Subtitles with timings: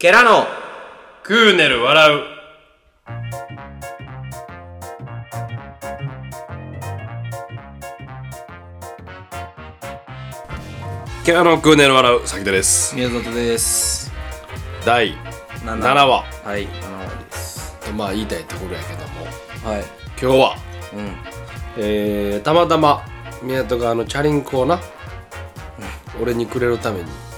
[0.00, 0.46] ケラの
[1.22, 2.20] クーネル笑う。
[11.22, 12.96] ケラのクーネル笑う、崎田です。
[12.96, 14.10] 宮里です。
[14.86, 15.12] 第
[15.66, 16.22] 7 7話。
[16.44, 17.92] はい7話です。
[17.94, 19.26] まあ言いたいところやけども、
[19.70, 19.84] はい。
[20.18, 20.56] 今日は、
[20.94, 21.12] うん。
[21.76, 23.04] えー、たまたま
[23.42, 24.80] 港があのチャリンコをな、
[26.22, 27.29] 俺にくれるために、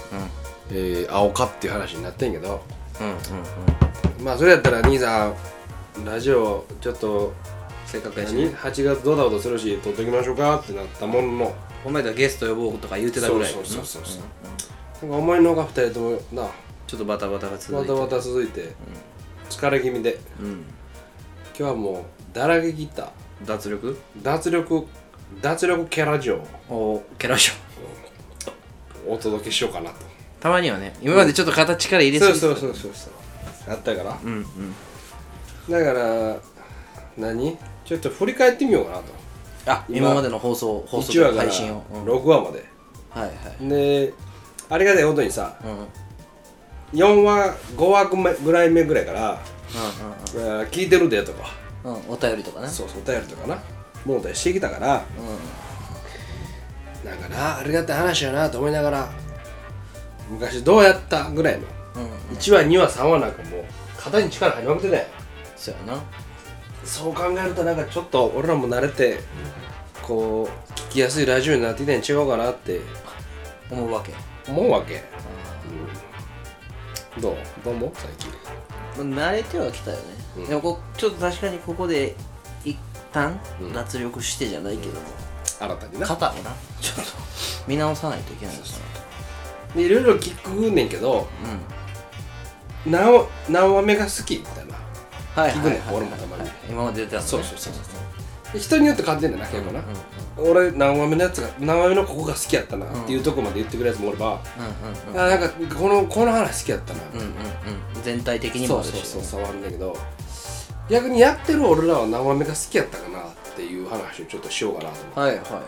[0.75, 2.63] えー、青かっていう話になってんけど、
[2.99, 4.25] うんうんうん。
[4.25, 5.35] まあそれやったら兄さん
[6.03, 7.33] ラジオちょっと
[7.85, 8.55] せっかくやし何ね。
[8.55, 11.55] 8月ドタバタするし撮っときましょうかってなったものの。
[11.85, 14.23] お前らゲスト呼ぼうとか言うてたぐらいそうそうそうそう
[15.03, 16.49] うんなんか思いのほか2人ともな
[16.87, 17.89] ちょっとバタバタが続いて。
[17.91, 18.73] バタバタ続いて、
[19.49, 20.19] 疲れ気味で。
[20.39, 20.63] うん。
[21.57, 23.11] 今日はもうだらけ切った。
[23.45, 23.97] 脱力？
[24.21, 24.87] 脱力
[25.41, 30.12] 脱力キャラ嬢おケラショをお届けしようかなと
[30.43, 33.13] たまにはね今までちょっと形から入れすぎてそうそうそうそう
[33.71, 34.19] あったから。
[34.21, 34.45] うんうん
[35.69, 36.35] だから
[37.17, 37.57] 何？
[37.85, 39.03] ちょっと振り返ってみようかなと。
[39.67, 39.99] あ今。
[39.99, 42.65] 今までの放送放送1話から配信を、うん、6話まで。
[43.09, 43.69] はいはい。
[43.69, 44.13] で
[44.69, 45.71] ありがたいことにさうん。
[45.71, 45.87] うんうん
[46.93, 51.49] 4話5話ぐらい目ぐらいからうあー聞いてるでとか。
[51.89, 52.67] んうんお便りとかね。
[52.67, 53.57] そうそうお便りとかな。
[54.05, 55.05] ものでしてきたから。
[57.05, 57.17] なん。
[57.17, 59.09] かなありがたい話やなと思いながら
[60.29, 61.67] 昔どうやったぐらいの。
[61.95, 62.09] うんうん。
[62.37, 63.63] 1話2話3話なんかもう
[63.97, 65.05] 肩に力入りまくってたよ。
[65.55, 66.03] そうやな。
[66.83, 69.19] そう考えるとなんかちょっと俺らも慣れて
[70.01, 72.81] こう聞きやすいラジオになってきたん違うかなって。
[73.71, 74.13] 思うわけ。
[74.51, 75.01] 思うわけ、
[77.15, 77.37] うん、どう？
[77.63, 78.29] どうも最近。
[79.11, 80.03] まあ慣れてはきたよね、
[80.37, 80.45] うん。
[80.47, 82.15] でもこちょっと確かにここで
[82.65, 82.77] 一
[83.11, 83.73] 旦うん。
[83.73, 84.99] 脱力してじゃないけども、
[85.59, 86.07] 新たにな。
[86.07, 86.53] 肩をな。
[86.81, 87.11] ちょっと
[87.67, 88.67] 見直さないといけないのか
[89.75, 91.27] でいろいろ聞くねんけど
[92.85, 94.75] な何話何話目が好きみたいな。
[94.75, 94.83] うん
[95.35, 95.87] はい聞くねはい。
[95.87, 96.49] はい俺もたまに。
[96.69, 97.27] 今まで出てたのね。
[97.27, 97.73] そうそうそう
[98.53, 99.97] で人によって変わってんだよな結構な、うんうん
[100.35, 108.03] 俺何話目のやつが何話目のここが好きやったなっていうとこまで言ってくるやつもおれば、うんうんあなんかこのこの話好きやったな、うんうんうん。
[108.03, 109.95] 全体的にもそうあるしそうそうそうあるんだけど
[110.89, 113.23] 逆にやってる俺らは何話目が好きやったかなっ
[113.55, 115.19] ていう話をちょっとしようかなと思って。
[115.19, 115.63] はいはいはい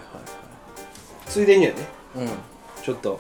[1.28, 1.78] ついでにはね。
[2.16, 2.28] はい
[2.84, 3.20] ちょっと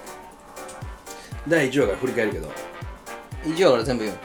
[1.47, 2.47] 第1話から振り返るけど。
[2.47, 2.53] うん
[3.47, 4.17] 以上から全部言う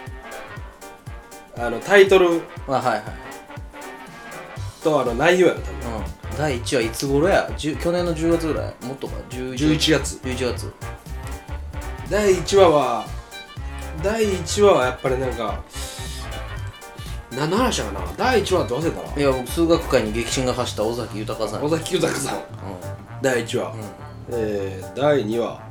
[1.58, 2.41] あのタイトル。
[2.66, 3.03] あはいはい
[4.82, 5.97] とあの内容やろ多分。
[5.97, 6.04] うん。
[6.38, 8.75] 第1話いつ頃や？10去年の10月ぐらい？
[8.86, 10.20] もっとか11 11月。
[10.22, 10.72] 11月。
[12.09, 13.04] 第1話は
[14.03, 15.62] 第1話はやっぱりなんか
[17.36, 18.00] 何の話だかな？
[18.16, 21.62] 第1話って忘れたないや僕数学界に激震が走った尾崎豊さん。
[21.62, 22.38] 尾崎豊さん。
[22.38, 22.41] う
[23.20, 23.84] 第1話、んうん。
[24.30, 25.69] えー、第2話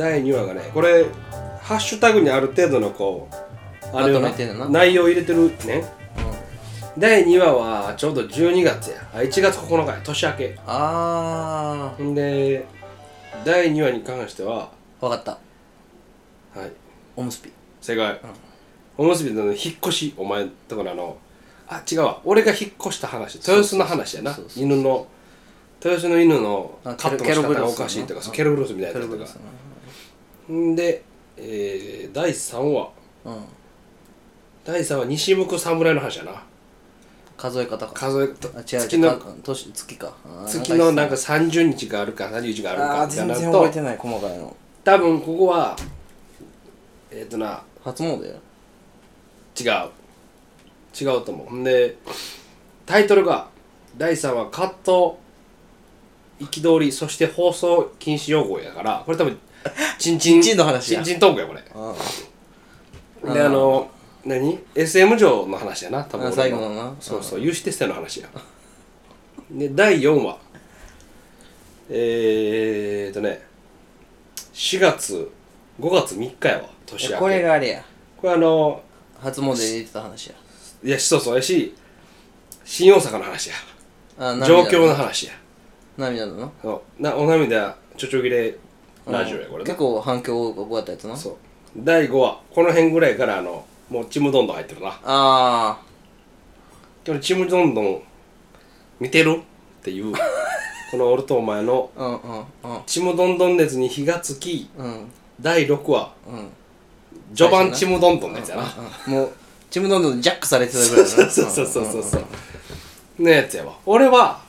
[0.00, 1.04] 第2話がねこれ
[1.60, 3.28] ハッシュタグにある程度のこ
[3.92, 4.20] うあれを
[4.70, 5.84] 内容入れてるね。
[6.96, 8.96] 第2話はちょうど12月や。
[9.12, 10.00] あ1月9日や。
[10.02, 10.58] 年明け。
[10.66, 12.64] あほんで
[13.44, 16.58] 第2話に関してはー分かった。
[16.58, 16.70] はい。
[17.14, 17.52] おむすび。
[17.82, 18.20] 正解、
[18.96, 20.14] おむすびの引っ越し。
[20.16, 21.18] お前ところあの
[21.68, 22.20] あ違うわ。
[22.24, 23.34] 俺が引っ越した話。
[23.34, 24.34] 豊洲の話やな。
[24.56, 25.06] 犬の。
[25.84, 29.24] 豊洲の犬のあカットの仕方がおかしいとかケログロスみたいなやつとか。
[29.24, 29.69] ん
[30.74, 31.02] で、
[31.36, 32.90] えー、第3話。
[33.24, 33.44] うん。
[34.64, 36.42] 第3話西向く侍の話やな。
[37.36, 37.92] 数え方か。
[37.92, 40.12] 数えとあ違う月の違うか年月か。
[40.24, 44.56] あー月のなんか言30日があるか31日があるってたあってなる全然覚えとてない細かいの。
[44.84, 45.76] 多分ここは
[47.10, 49.90] えっ、ー、とな初詣や違う。
[51.00, 51.46] 違うと思う。
[51.48, 51.96] ほんで
[52.84, 53.48] タイトルが
[53.96, 55.18] 第3話カット
[56.40, 59.38] 憤りそして放送禁止用語やからこれ多分
[59.98, 60.42] チンチン。
[60.42, 61.02] チンの話や。
[61.02, 61.62] チンチントークやこれ。
[61.74, 63.90] あであの
[64.24, 66.94] 何？SM 上の話やな多分最後のな。
[67.00, 68.28] そうそう有刺鉄線の話や。
[69.50, 70.38] で第4話。
[71.90, 73.42] えー、っとね
[74.52, 75.30] 4月
[75.80, 77.16] 5月3日やわ年明け。
[77.16, 77.84] これがあれや。
[78.20, 78.82] これあの
[79.20, 80.34] 初詣で言ってた話や。
[80.84, 81.74] いやそうそうやし
[82.64, 83.56] 新大阪の話や。
[84.18, 85.32] あ涙状況の話や。
[85.98, 86.50] 涙のな。
[86.62, 87.02] そう。
[87.02, 88.56] なお涙ちょちょぎれ
[89.12, 89.66] ラジオやこれな。
[89.66, 91.16] 結構反響が多かったやつな。
[91.16, 91.36] そう。
[91.76, 94.98] 第5話この辺ぐらいからあのもうちむどんどん入ってるな。
[95.04, 95.78] あ
[97.06, 98.02] これちむどんどん
[98.98, 99.40] 見てる？
[99.80, 100.12] っていう
[100.90, 102.36] この俺とお前のあうんう
[102.72, 102.82] んうん。
[102.86, 105.10] ちむどんどん熱に火がつきうん。
[105.40, 106.48] 第6話うん。
[107.34, 108.64] 序盤ちむどんどんのやつやな。
[109.06, 109.32] うんもう
[109.70, 111.30] ちむどんどんジャックされてたぐらいだな。
[111.30, 113.22] そうそうそうそうそう。
[113.22, 113.72] のやつやわ。
[113.86, 114.40] 俺は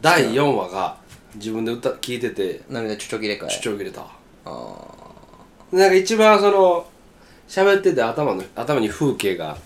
[0.00, 0.96] 第4話が
[1.34, 3.50] 自分で歌聞いてて涙ちょちょぎれかい？
[3.50, 4.06] 主張切れた。
[4.44, 4.74] あ
[5.72, 6.86] なんか一番その
[7.48, 9.56] 喋ってて頭の頭に風景が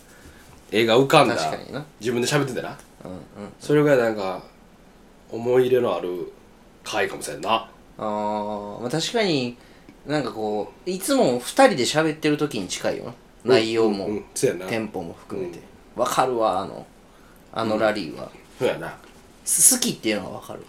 [0.70, 1.36] 絵が浮かんだ。
[1.36, 1.84] 確かにな。
[2.00, 3.18] 自分で喋っててなうんうん。
[3.58, 4.42] それぐらいなんか
[5.30, 6.32] 思い入れのある
[6.84, 7.68] 回かもしれんな。
[7.98, 9.56] あー、まあ確かに
[10.06, 13.14] なんかこういつも二人で喋ってる時に近いよな。
[13.44, 14.24] 内容も、うんうん。
[14.34, 14.66] そうやな。
[14.66, 15.60] テンポも含めて。
[15.94, 16.86] わ、かるわあの
[17.52, 18.96] あのラリーは、そうやな。
[19.44, 20.64] す好きっていうのはわかる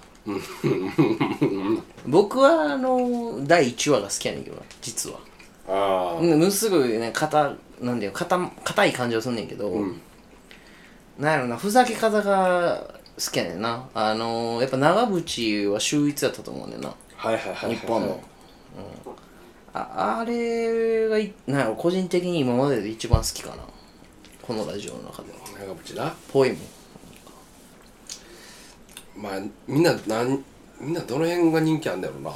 [2.05, 5.19] 僕はあの第1話が好きやねんけどな実は。
[5.69, 8.11] ああうんもうすぐね硬なんだよ。
[8.11, 9.71] 硬硬い感じはすんねんけど、
[11.19, 13.89] なんやろなふざけ方が好きやねんな。
[13.93, 16.93] あのやっぱ長渕は秀逸やったと思うねんな。
[17.15, 18.21] はいはいはいはい日本の、うん、
[19.73, 23.63] ああれがいなんやろ個人的に今までで一番好きかな。
[24.41, 25.39] このラジオの中では。
[25.59, 26.15] 長渕な。
[26.31, 26.59] ぽいもん
[29.17, 30.43] まあみんななん
[30.79, 32.31] みんなどの辺が人気あんだろうな。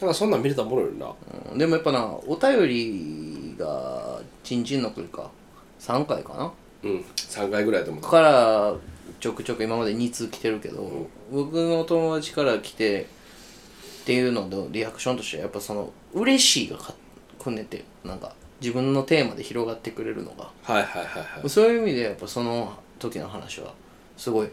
[0.00, 1.14] なんかそんなん見れたもろいよな。
[1.52, 1.58] うん。
[1.58, 5.30] でもやっぱなお便りがちんちんの来るか
[5.78, 6.52] 3回かな。
[6.82, 7.04] うん。
[7.16, 8.10] 3回ぐらいだと思った。
[8.10, 8.74] から
[9.20, 16.94] ちょくちょく今まで2通来てるけど、僕の友達から来てっていうののリアクションとしてはやっぱその嬉しいがか
[17.38, 20.50] くんでてなんか自分のテーマで広がってくれるのが。
[20.64, 21.48] はいはいはいはい。
[21.48, 23.72] そういう意味でやっぱその時の話は
[24.16, 24.48] すごい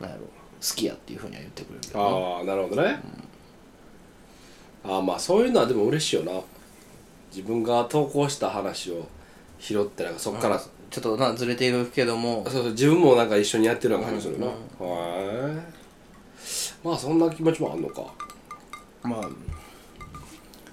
[0.00, 0.28] なんやろ好
[0.74, 2.04] きやっていうふうには言ってくれるけどな。
[2.04, 2.98] ああなるほどね、
[4.84, 6.32] ああまあそういうのはでも嬉しいよな。
[7.30, 9.06] 自分が投稿した話を
[9.58, 12.44] 拾ってなんかそっから、ちょっとなずれていくけども。
[12.48, 14.50] そうそう自分もなんか一緒にやってるような感じするな、へ
[14.80, 15.60] え
[16.84, 18.02] まあそんな気持ちもあんのか。
[19.02, 19.28] まあ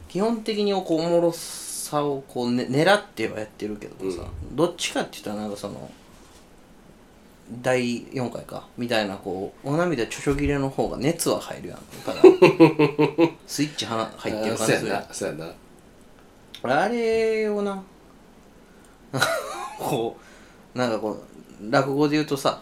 [0.08, 4.24] 基本的にこうおもろさをこう、ね、狙ってはやってるけどもさ、
[4.54, 5.90] どっちかって言ったらなんかその
[7.52, 11.80] 第4回かみたいなこうお涙ちょちょ切れの方が熱は入るやん。
[12.06, 12.22] ただ
[13.46, 15.08] スイッチは入ってる感じするやん。
[15.12, 15.54] そうやな。
[16.84, 17.84] あれをな
[19.80, 20.16] こ
[20.76, 22.62] うなんかこう落語で言うとさ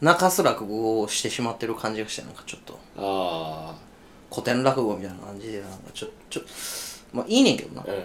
[0.00, 2.78] 泣かす落語をしてしまってる感じがしてなんかちょっと。
[2.96, 3.74] あ
[4.30, 6.40] 古典落語みたいな感じでなんかちょちょ
[7.12, 7.82] まあいいねんけどな。
[7.82, 8.04] あうん。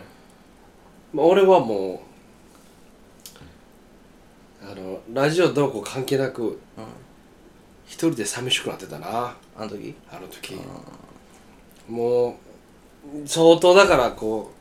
[1.13, 2.12] まあ俺はもう
[4.65, 6.60] あのラジオどうこう関係なく、
[7.86, 9.36] 一人で寂しくなってたな。
[9.57, 9.94] あの時？
[10.10, 10.57] あの時。
[11.89, 14.51] もう相当だからこ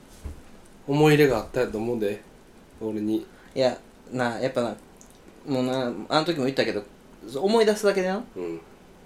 [0.89, 2.21] う思い入れがあったやと思うんで
[2.81, 3.25] 俺に。
[3.55, 3.79] いや
[4.11, 4.75] なやっぱな
[5.47, 6.83] もうなあの時も言ったけど
[7.37, 8.23] 思い出すだけでな。
[8.37, 8.61] うん。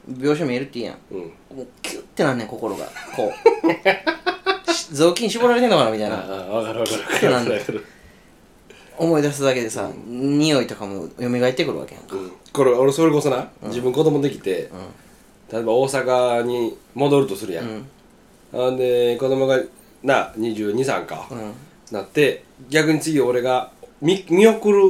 [0.09, 0.99] 描写見えるっていいやん。
[1.11, 1.21] うん。
[1.21, 2.87] もうキュッてなんねん心が。
[3.15, 3.31] こ
[4.67, 4.73] う。
[4.73, 6.17] し雑巾絞られてんのかなみたいな。
[6.17, 7.45] ああ分かる分かる分かる。
[7.45, 7.85] 分かる
[8.99, 12.17] 思い出すだけでさ、匂いとかも蘇ってくるわけやんか。
[12.17, 12.33] うん。
[12.53, 14.71] これ俺それこそな、自分子供できて、
[15.53, 17.87] 例えば大阪に戻るとするやん、
[18.55, 18.77] あん。
[18.77, 19.61] で子供が
[20.03, 21.29] な223か、
[21.91, 23.71] なって逆に次俺が
[24.01, 24.83] 見見送る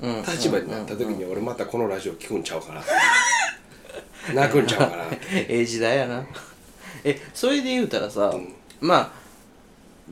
[0.00, 0.22] うん。
[0.22, 2.82] 立場になった時に俺またこのラジオ聞くんちゃうかな
[4.32, 6.24] 泣くんちゃうかな ええ時代やな。
[7.04, 8.32] えそれで言うたらさ、
[8.80, 9.12] まあ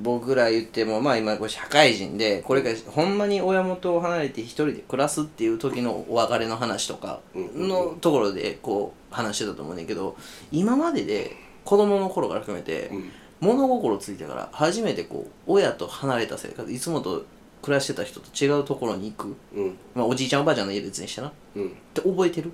[0.01, 10.17] 僕ら言ってもまあ今これ社会人でこれからほんまに親元を離れて一人で暮らすっていう時のお別れの話とかのところでこう話してたと思うねんけど
[10.53, 12.93] 今までで子供の頃から含めて、
[13.41, 17.25] 物心ついてから初めてこう親と離れた生活いつもと
[17.63, 19.77] 暮らしてた人と違うところに行く、うん。
[19.95, 21.29] まあ、おじいちゃんおばあちゃんの家別にしてな。
[21.29, 21.71] っうん。
[21.93, 22.53] て覚えてる？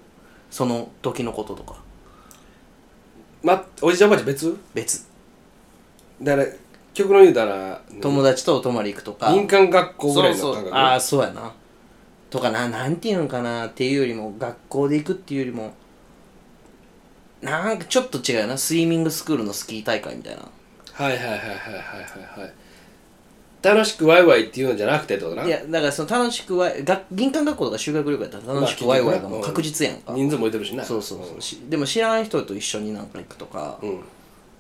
[0.51, 1.77] その時のこととか。
[3.43, 4.57] まおじちゃんおばあちゃん別？
[4.73, 5.07] 別。
[6.23, 6.49] だから
[6.95, 9.27] 曲の言うたら友達とお泊まり行くとか。
[9.27, 10.71] 林間学校ぐらいのそうそう。
[10.73, 11.53] ああそうやな。
[12.31, 13.67] とかななんていうんかな。
[13.67, 15.75] っていうよりも学校で行くっていうよりも
[17.41, 18.59] なんかちょっと違うよな。
[18.59, 20.43] スイミングスクールのスキー大会みたいな。
[20.93, 22.53] はいはいはいはいはいはいはい。
[23.63, 25.45] 楽しくワイワイっていうのじゃなくてってことな？
[25.45, 29.41] いやだからその楽しくワイが銀館学校とか修学旅行やったら楽しくワイワイがもう。
[29.41, 30.85] 確実やんか、人数もいてるしな。
[30.85, 31.41] そうそうそう。
[31.41, 34.01] しでも知らん人と一緒になんか行くとか、うん。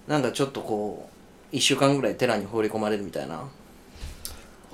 [0.07, 1.12] なんかちょっとこう
[1.52, 3.35] 1週間ぐらい寺に放り込まれるみたいな。
[3.35, 3.40] あ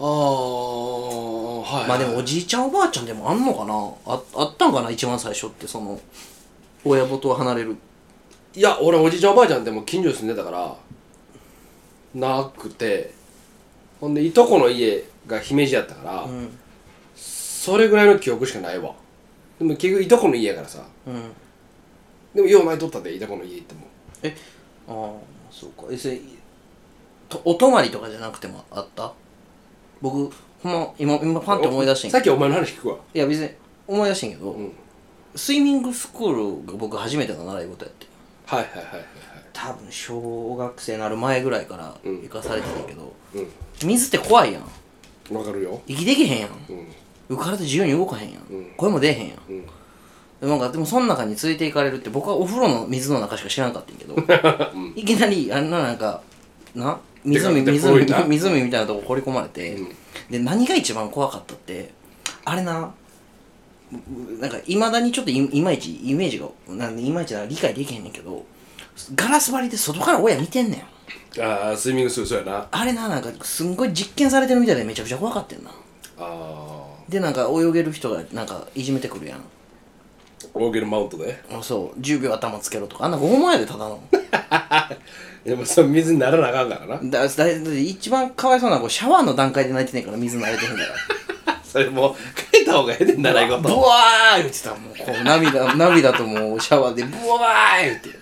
[0.00, 1.88] あはい。
[1.88, 3.74] まあでもおじいちゃんおばあちゃんでもあんのかな？
[4.06, 6.00] ああったんかな一番最初ってその
[6.84, 7.76] 親元を離れる。
[8.54, 10.76] いや俺おじいちゃんおばあちゃんでも近所に住んでたから
[12.14, 13.16] なくて。
[14.00, 16.48] ほんでいとこの家が姫路やったから、ん。
[17.16, 18.94] それぐらいの記憶しかないわ。
[19.58, 20.84] でも結局いとこの家やからさ。
[21.04, 21.32] うん。
[22.32, 23.80] でもよう泣いとったでいとこの家行っても。
[24.22, 24.36] え？
[24.86, 24.94] ああ
[25.50, 25.88] そうか。
[25.90, 26.20] えそれ
[27.28, 29.12] とお泊まりとかじゃなくてもあった？
[30.00, 30.30] 僕
[30.62, 32.96] ほんま今今パンって思い出してんさっきお前の話聞くわ。
[33.14, 33.50] いや別に
[33.86, 34.72] 思い出してんけど、ん。
[35.34, 38.06] スイミングスクールが僕初めての習い事やって。
[38.46, 39.04] はいはいはいはいはい。
[39.52, 43.46] 多分小学生になる前ぐらいから行かされてたけど、うん。
[43.84, 45.34] 水って怖いやん。
[45.34, 45.80] わかるよ。
[45.86, 46.50] 息できへんやん。
[47.28, 47.36] うん。
[47.36, 48.72] 体自由に動かへんやん、うん。
[48.76, 49.66] 声も出えへんやん、うん。
[50.40, 56.22] でなんかでもその中に連れて行かれるって僕はお風呂の水の中しか知らんかったんやけど、 いきなりあんななんか
[56.74, 56.98] な？
[57.28, 57.78] 湖湖
[58.38, 59.96] 湖みたいなとこ掘り込まれて、うん
[60.30, 61.90] で何が一番怖かったって
[62.44, 62.92] あれな
[64.38, 68.44] なんかいまだにちょっといまいちイメージがなんいまいち理解できへんねんけど
[69.14, 70.84] ガラス張りで外から親見てんね
[71.38, 75.70] んああスイミングするそうやなあれななんかすんごい実験されてるみたいでめちゃくちゃ怖かったんな
[76.18, 79.40] あでなんか泳げる人がなんかいじめてくるやん
[80.52, 84.02] オーゲルマウントであそう10秒頭つけろとかあんな拷問やでただの
[85.48, 86.98] でもそれ水にならなあかんからな。
[87.02, 90.88] だだだ一番かわいそうなのはこうシャワーの段階で泣いてんねんから水慣れてへんから。
[91.64, 92.14] それもう
[92.56, 94.80] 書いた方がええでんならいブワー言ってたもん。
[94.94, 98.18] こう涙 涙ともうシャワーでブワー言って。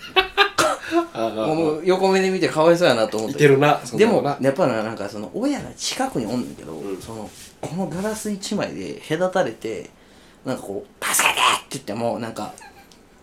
[1.17, 3.35] もう横目で見てかわいそうやなと思って。
[3.35, 4.31] いてるなそんでもな。
[4.31, 7.29] のなやっぱななんかその親が近くにおんねんけど、その
[7.61, 9.91] このガラス一枚で隔たれて
[10.45, 12.53] なんかこう「助けて!」って言ってもなんか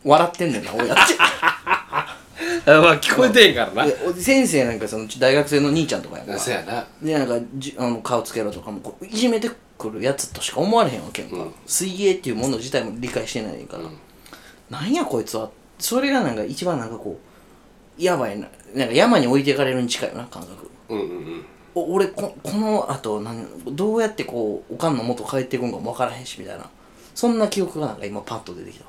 [0.04, 0.94] 笑ってんねんな親って。
[1.20, 2.18] あ
[2.66, 3.86] まあ聞こえてへんからな。
[3.86, 6.40] で先生なんかその大学生の兄ちゃんとかやから。
[6.40, 6.86] そうやな。
[7.02, 11.54] でなんかじあの顔つけろとかもこういじめてくるやつとしか思われへんわけやんか、うん。
[11.66, 13.84] 水泳っていうもの自体も理解してないから、
[14.70, 17.20] なんやこいつはそれがなんか一番なんかこ
[18.00, 18.48] うやばいな。
[18.74, 20.70] なんか山に置いていかれるに近いよな感覚。
[20.90, 21.46] うんうんうん。
[21.76, 26.70] お俺ここのあとなんどうやってこうおかんの元帰っていくんかも分からへんしみたいな。
[27.16, 28.86] そんな記憶がなんか今パッと出てきた。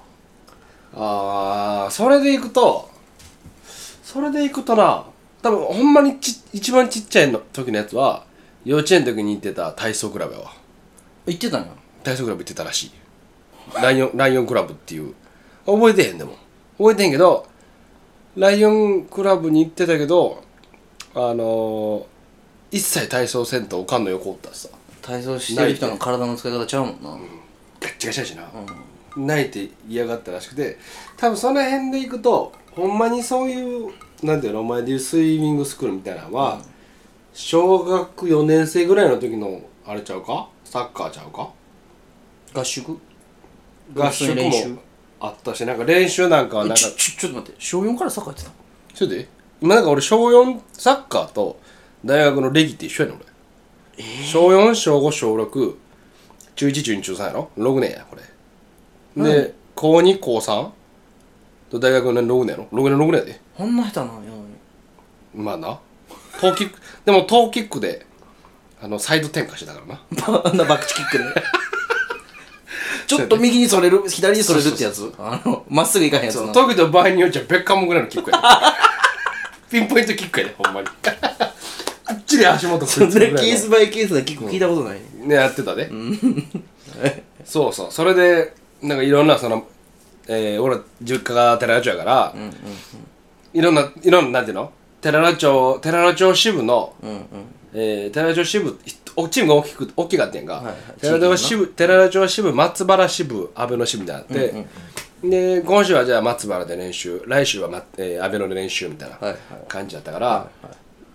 [0.96, 2.88] ああそれでいくと
[4.04, 5.06] それでいくとな
[5.42, 8.24] 多分ほんまにち一番ちっちゃいの時のやつは
[8.64, 10.52] 幼稚園の時に行ってた体操クラブやわ。
[11.26, 11.68] 言ってたんや。
[12.02, 12.92] 体操クラブ行ってたらしい。
[13.82, 15.14] ライオン ライオンクラブっていう。
[15.64, 16.36] 覚えてへんでも。
[16.76, 17.46] 覚えてへんけど
[18.36, 20.42] ライオンクラブに行ってたけど
[21.14, 22.04] あのー、
[22.72, 24.68] 一切体操せんとおかんの横おったらさ。
[25.00, 27.10] 体操してる人の体の使い方ちゃうもんな、
[27.80, 28.48] ガッチガチやしな、
[29.16, 30.78] 泣いて嫌がったらしくて。
[31.16, 36.60] 多分その辺でいくとほんまにそういうなんていうのお前でいうスイミングスクールみたいなのは、
[37.32, 40.48] 小学4年生ぐらいの時のあれちゃうか？
[40.64, 41.50] サッカーちゃうか？
[42.54, 42.98] 合宿？
[43.94, 44.78] 合宿も練習？
[45.20, 47.60] あったしなんか練習なんかはなんかちょちょちょっと待って。
[47.60, 49.28] 小4からサッカーやってたそれで
[49.60, 51.58] 今なんか俺小4サッカーと
[52.04, 55.74] 大学の歴って一緒やねん俺、小4小5小6
[56.56, 58.16] 中1中2中3やろ？6年やこ
[59.16, 59.42] れ。
[59.42, 60.72] で、高2高3と
[61.78, 63.40] 大学の6年やろ6年6年やで。
[63.56, 64.30] こんな下手なんや。
[64.30, 64.42] のに
[65.34, 65.78] まあな。
[66.40, 68.06] トーキック でもトーキックで
[68.82, 70.42] あのサイド転換してたからな。
[70.44, 71.24] あ んなバックチキックで。
[73.06, 75.12] ちょっと右にそれる左にそれるってやつ。
[75.18, 76.52] あのまっすぐ行かへんやつな。
[76.52, 78.38] トーキックの場合によっちゃベッカムぐらいのキックや
[79.70, 79.78] で。
[79.78, 80.88] ピンポイントキックやでほんまに。
[82.06, 84.94] あっちり足元そんなケースバイケースなキック聞いたことない。
[84.94, 85.90] ねねやってたで、
[87.44, 87.86] そうそう。
[87.90, 89.66] それでなんかいろんなその、
[90.26, 92.34] えー、俺実家が寺田町やから、
[93.52, 94.72] いろんないろんななんていうの？
[95.00, 97.20] 寺田町寺田町支部の、うんうん。
[97.74, 98.78] えー、寺田町支部
[99.16, 100.76] おチームが大きく大きかったやんか、はいはい。
[101.00, 104.50] 寺田町支部寺田町支部松原支部安倍の支部みたいなのあっ
[105.22, 109.38] て、で今週はじゃあ松原で練習来週は、まえー、安倍ので練習みたいなはいはい。
[109.68, 110.48] 感じだったから、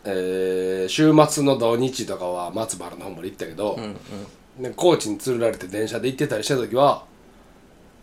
[0.05, 3.77] えー週末の土日とかは松原の方まで行ったけど、
[4.57, 7.03] ね、高知に連れられて電車で行ってたりした時は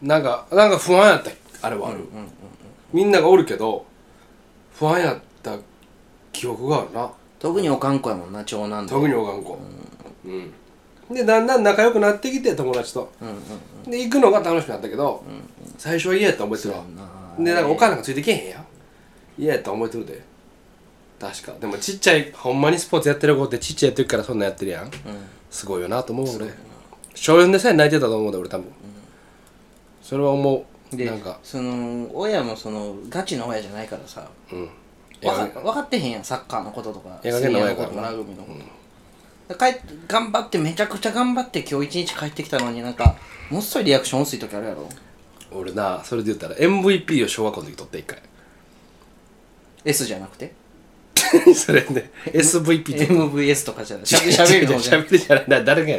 [0.03, 1.31] なんかなんか不安やった
[1.63, 1.91] あれは。
[1.91, 2.01] ある、
[2.93, 3.87] みんながおるけど
[4.75, 5.57] 不安やった
[6.33, 7.11] 記憶があるな。
[7.39, 8.93] 特におかんこやもんな長男で。
[8.93, 9.59] 特におかんこ
[10.25, 13.13] うん、でだんだん仲良くなってきて友達と、
[13.87, 15.23] で行くのが楽しくなったけど、
[15.79, 16.83] 最初は嫌やった覚えてるわ
[17.39, 18.67] でなんかお母さんがついてけえへんやん。
[19.39, 20.25] 嫌やった覚えてるで。
[21.21, 21.53] 確か。
[21.61, 24.91] でもちっちゃいほんまにスポーツやってる子ってちっちゃい時からそんなんやってるやん、
[25.51, 26.47] すごいよなと思う俺。
[27.15, 28.67] 小4でさえ泣いてたと思うで俺多分
[30.07, 30.97] それは思う。
[30.97, 31.41] でなんか。
[31.43, 34.29] その親もそのガチの親じゃないからさ。
[34.53, 34.71] うん。
[35.21, 37.19] 分か分かってへんやんサッカーのこととか。
[37.25, 38.53] ええ加減な親やから水泳のこともラグビーのこ
[39.49, 43.17] と、帰って頑張ってめちゃくちゃ頑張って今日一日帰ってきたのになんか
[43.51, 44.89] もっそいリアクション薄い時あるやろ。
[45.51, 48.23] 俺なそれで言ったら MVP を小学校の時取って一回。
[49.85, 50.55] S じゃなくて？
[51.53, 53.85] それね SVP って MVS とか。
[53.85, 54.07] じゃない。
[54.07, 55.49] しゃべしゃべるのじゃない。
[55.49, 55.97] な誰がや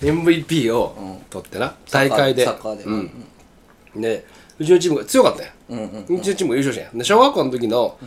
[0.00, 1.74] ねん MVP を取ってな。
[1.90, 2.46] 大会で。
[2.46, 2.84] サッカーで。
[2.84, 3.26] うん
[3.96, 4.26] で
[4.58, 5.82] うちのチームが強かったようんう
[6.14, 6.84] んうちのチームが優勝したん。
[6.84, 7.98] やで小学校の時の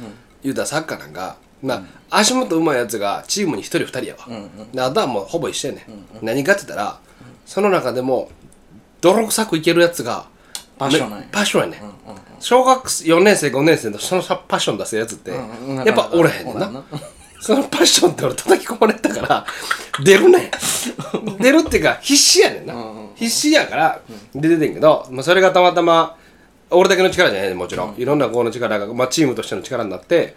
[0.43, 1.75] 言うたらサッカーなんかま
[2.09, 4.27] あ足元うまいやつがチームに1人2人やわ。
[4.73, 5.85] であとはもうほぼ一緒やね
[6.21, 6.25] ん。
[6.25, 6.99] 何かって言ったら
[7.45, 8.29] その中でも
[9.01, 10.27] 泥臭くいけるやつが
[10.77, 11.15] パッションや。
[11.17, 11.81] めパッションやねん。
[12.39, 16.83] 小学4年生5年生のそのパッション出すやつってうんやっぱおれへんねんな
[17.39, 19.45] そのパッションって俺叩き込まれたから
[20.03, 20.51] 出るね。
[21.35, 23.99] ん出るっていうか必死やねんな、うんうん必死やから
[24.35, 26.17] 出ててんけど、まあ、それがたまたま
[26.69, 30.35] 俺だけの力じゃないねもちろん、いろんな子の力が、まあ、チームとしての力になって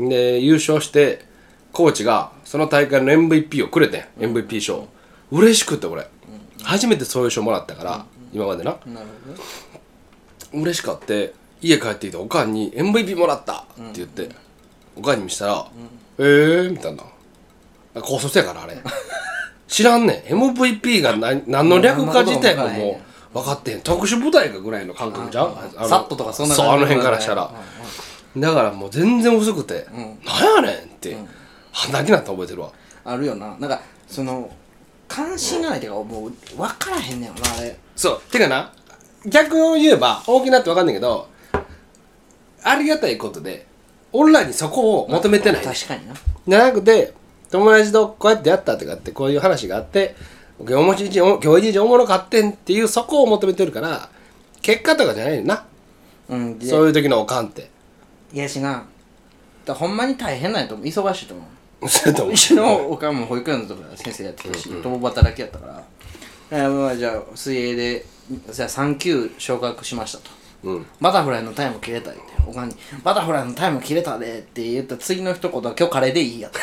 [0.00, 1.26] で優勝して
[1.72, 4.88] コーチがその大会の MVP をくれてん、MVP 賞。
[5.30, 6.06] 嬉しくて俺、
[6.62, 8.76] 初めてそういう賞もらったから、今までな。
[8.86, 9.34] なるほど。
[9.34, 9.40] ね
[10.54, 14.30] 嬉しかって家帰ってきておかんに「MVP もらった!」って言って、
[14.96, 15.66] おかんに見せたら
[16.18, 17.02] 「ええー」みたいな。
[18.00, 18.76] 高卒やからあれ。
[19.68, 20.32] 知らんねん。
[20.32, 23.00] MVP が何何の略か自体がも
[23.34, 23.80] う分かってん。
[23.82, 25.54] 特殊部隊かぐらいの感覚じゃん？
[25.88, 27.50] サットとかそんなそうあの辺からしたら。
[28.36, 30.18] だからもう全然薄くて「ん。
[30.24, 31.16] なんやねん!」って
[31.70, 32.70] 鼻になったの覚えてるわ。
[33.04, 33.56] あるよな。
[33.58, 34.50] なんかその
[35.08, 37.78] 関心がないっていうかもう分からへんねんよなあれ。
[37.94, 38.20] そう。
[38.30, 38.72] てかな
[39.26, 41.28] 逆を言えば大きなって分かんないけど
[42.64, 43.66] ありがたいことで
[44.12, 46.14] 俺らにそこを求めてない、確かにな。
[46.46, 47.14] じゃなくて
[47.50, 50.14] 友達とこうやってやったとかってこういう話があって
[50.58, 54.08] 今日もち今日一日おもろかってんっていうそこを求めてるから
[54.60, 55.64] 結果とかじゃないねんな。
[56.28, 57.70] うんでそういう時のおかんって。
[58.32, 58.84] いやしな
[59.64, 60.86] だほんまに大変なんやと思う。
[60.86, 62.32] 忙しいと思う。
[62.32, 65.82] うちのおかんも保育園のとこで先生やってたし、共働きやったから。
[66.52, 68.04] えーまあじゃあ水泳で
[68.50, 70.30] じゃあ3級昇格しましたと
[70.64, 70.86] うん。
[71.00, 76.58] バタフライのタイム切れたっておかんに「バタフライのタイム切れたで」って言った次の一言は「今日カレーでいいや」 と。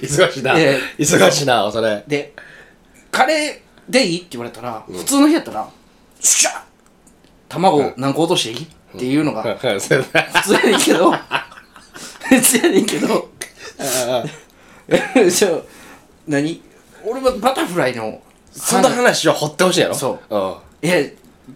[0.00, 2.04] 忙しいな、え忙しいなそれ。
[2.06, 2.34] で
[3.10, 5.66] 「カレーでいい?」って言われたら、普通の日やったら
[6.20, 6.54] 「シャッ!
[7.48, 8.64] 卵何個落としていい?」
[8.96, 11.12] っていうのが普通やねんけど。
[12.28, 13.28] 普通やねんけど。
[15.30, 15.52] じゃあ
[16.26, 16.62] 何?
[17.04, 18.20] 俺はバタフライの
[18.52, 19.94] その話を掘ってほしいやろ。
[19.94, 20.34] そう。
[20.34, 20.88] うん。
[20.88, 20.96] いや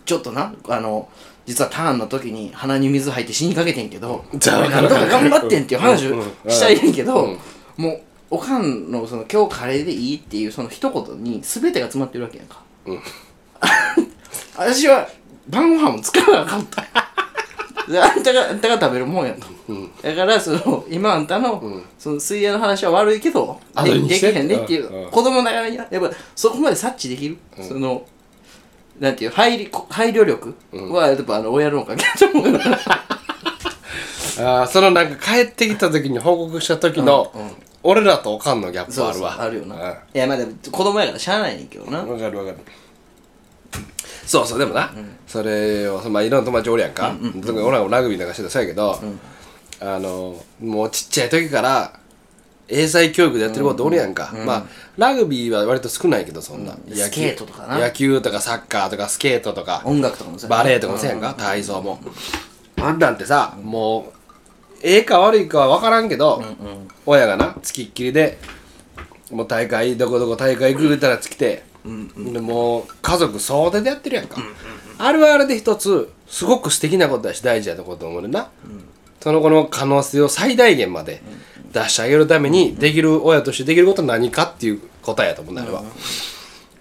[0.04, 1.08] ちょっとなあの
[1.46, 7.38] 実はターンの時に鼻に水入って死にかけてんけどじゃあ俺何とか頑張ってんっていう話をしたいねんけど、うん。
[7.76, 13.00] もうおかんのその今日カレーでいいっていうその一言に全てが詰まってるわけやんか、うん。
[14.56, 15.08] 私は
[15.48, 16.84] 晩ご飯を作らなかった。
[17.90, 19.90] であんたがあんたが食べるもんやと、うん。
[20.00, 21.60] だからその今あんたの,、
[21.98, 28.04] その水泳の話は悪いけどでできへんねっていう、子供ながらにやっぱそこまで察知できる、その
[29.00, 30.54] なんていう配慮配慮力？
[30.72, 32.60] はやっぱあの親のおかげだと思う。
[34.38, 37.50] あーそのなんか帰ってきた時に報告した時の、うんうん。
[37.82, 39.36] 俺らとおかんのギャップあるわ。
[39.40, 39.80] あるよな、うん。
[39.82, 42.58] いやまあでも子供やからしゃあないねんけどな、わかるわかる。
[44.26, 44.92] そうそうでもな、
[45.26, 47.12] それをまあいろんな友達おるやんか、
[47.44, 49.00] 特に俺らもラグビーなんかしてたそうやけど、
[49.80, 51.99] あのもうちっちゃい時から
[52.70, 54.64] 英才教育でやってることおるやんか、まあ
[54.96, 56.90] ラグビーは割と少ないけどそんな、うん。
[56.90, 57.02] 野球。
[57.04, 57.78] スケートとかな。
[57.78, 60.62] 野球とかサッカーとかスケートとか音楽とかもそうやな。
[60.62, 62.00] バレエとかもそうやんか、体操も、
[62.76, 64.18] あんなんてさ、もう
[64.82, 66.42] ええか悪いかは分からんけど、
[67.06, 68.38] 親がなつきっきりで
[69.30, 71.62] もう大会どこどこ大会来るたら来て、
[72.16, 74.42] でもう家族総出でやってるやんか、
[74.98, 78.50] あれはあれで一つすごく素敵なことだし大事なとこと思うねんな、
[79.20, 81.22] その子の可能性を最大限まで
[81.72, 85.82] 出してあげるためにできる親としてできることは何かっていう答えやと思うんだあれは、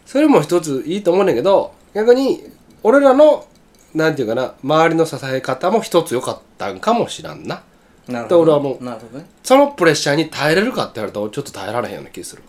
[0.05, 2.43] それも一ついいと思うねんだけど逆に
[2.83, 3.45] 俺らの
[3.93, 7.63] なんていうかな周りの支え方も一つ良かったんかもしらんな。
[8.07, 9.25] なるで俺はもうなるほどね。
[9.43, 12.43] そのプレッシャーに耐えれるかって言われたらちょっと耐えられへんような気する。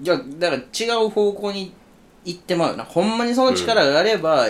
[0.00, 1.72] じゃあだから違う方向に
[2.24, 2.84] 行ってまうよな。
[2.84, 4.46] ほんまにその力があれば、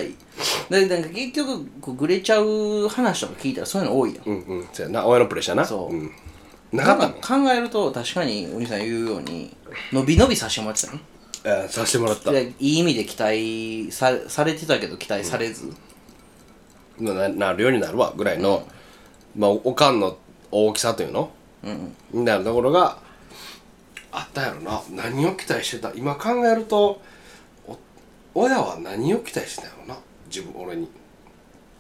[0.69, 4.25] でなんか結局こうグレちゃう話とか聞いたらそういうの多いやん。
[4.27, 4.69] うんうん。
[4.73, 5.07] そうやな。
[5.07, 5.65] 親のプレッシャーな。
[5.65, 6.11] そうん
[6.73, 9.55] なんか考えると確かにお兄さん言うように
[9.93, 10.99] 伸び伸びさせてもらってたの？
[11.63, 12.31] のさせてもらった。
[12.31, 15.71] でいい意味で期待さされてたけど期待されず、
[16.99, 18.67] ななるようになるわぐらいの、
[19.37, 20.17] まあおかんの
[20.51, 21.31] 大きさというの？
[21.63, 22.99] うんみたいなところが
[24.11, 24.83] あったんやろな。
[24.91, 25.93] 何を期待してた？
[25.95, 27.03] 今考えると
[27.67, 27.79] お
[28.35, 30.01] 親は何を期待してたんやろな？
[30.27, 30.89] 自分俺に。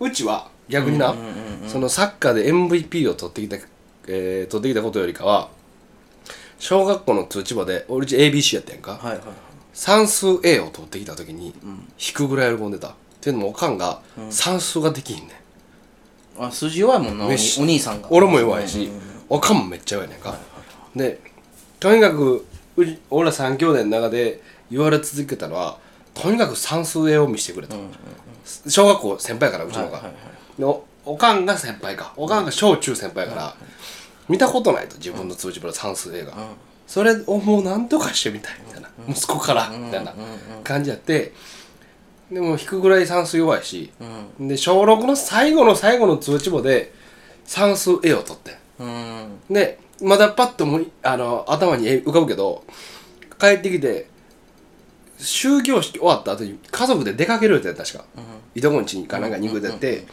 [0.00, 1.14] うちは逆にな、
[1.68, 3.56] そのサッカーで MVP を取ってきた、
[4.08, 5.48] えー取ってきたことよりかは
[6.58, 9.20] 小学校の通知簿で俺うち ABC やったやんか、はいはい
[9.74, 11.54] 算数 A を取ってきた時に、
[11.98, 12.88] 引くぐらい喜んでた。
[12.88, 15.34] っていうのもおかんが算数ができひんね
[16.38, 16.44] ん。
[16.44, 18.08] あ筋弱いもんなお兄さんが。
[18.10, 18.90] 俺も弱いし、
[19.30, 20.36] おかんもめっちゃ弱いねんか、
[20.94, 21.20] で
[21.80, 22.44] とにかく
[22.76, 25.78] 俺ら3兄弟の中で言われ続けたのは
[26.12, 27.76] とにかく算数 A を見せてくれと、
[28.68, 30.14] 小学校先輩やからうちのが、はいはいはい
[30.58, 32.12] でおおかんが先輩か。
[32.16, 33.56] おかんが小中先輩やから、
[34.28, 36.34] 見たことないと自分の通知簿で算数 A が、
[36.86, 40.14] それをもうなんとかしてみたいみたいな、息子からみたいな
[40.64, 41.32] 感じやって。
[42.30, 43.92] でも引くぐらい算数弱いし、
[44.40, 46.92] で小6の最後の最後の通知簿で
[47.44, 48.86] 算数 A を取ってん。
[48.86, 49.54] うん。
[49.54, 52.64] でまだパッともうあの頭に浮かぶけど
[53.38, 54.06] 帰ってきて
[55.18, 58.04] 終業式終わった後に家族で出かけるって確か、
[58.54, 60.06] いとこんちかなんかに行くって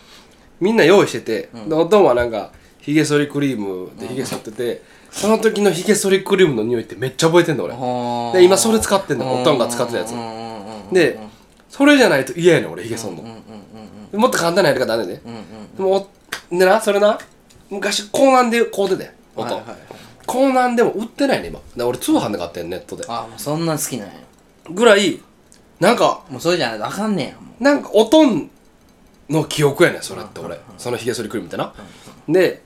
[0.60, 10.14] みんな用意してて、でおとんはなんかひげ剃りクリームでひげ剃ってて、その時のひげ剃りクリームの匂いってめっちゃ覚えてんの俺、はで今それ使ってんのおとんが使ってたやつ、
[10.94, 11.20] で
[11.70, 13.24] それじゃないと嫌やねん俺ひげ剃んの、
[14.14, 15.22] もっと簡単なやり方あるねんで、
[15.78, 16.10] でも
[16.52, 17.20] おでなそれな
[17.70, 19.70] 昔港南で買うてておとん、はいはい。
[19.72, 19.80] はい
[20.30, 21.88] 港南でも売ってないね今。
[21.88, 23.04] 俺通販で買ってんネットで。
[23.08, 24.14] あもうそんな好きなんや。
[24.70, 25.20] ぐらい
[25.80, 28.52] なんかもうそれじゃないとあかんねんやもなんかおとん
[29.28, 30.60] の記憶やねんそれって俺。
[30.78, 31.74] そのひげ剃りクリームってな。
[32.28, 32.62] で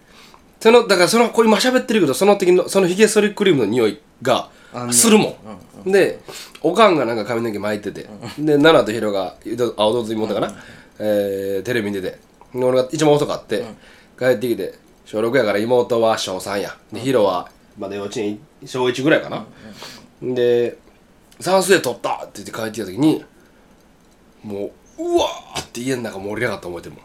[0.64, 5.36] そのだからそのこれ今喋ってるけどその時のそのひげ剃りクリームの匂いがあするも
[5.86, 6.22] ん、で
[6.62, 9.36] おかんがなんか髪の毛巻いてて、で奈々とヒロが
[9.76, 10.56] あ弟と妹かな、
[11.00, 12.18] えーテレビに出て。
[12.56, 13.66] で俺が一番遅かって、
[14.18, 16.78] 帰ってきて小6やから妹は小3や。
[16.94, 19.46] でヒロはまだ幼稚園小1ぐらいかな、
[20.22, 20.78] で
[21.42, 23.26] 算数で取ったって言って帰ってきた時に
[24.42, 27.04] もううわーって家の中盛り上がった思いてるもん。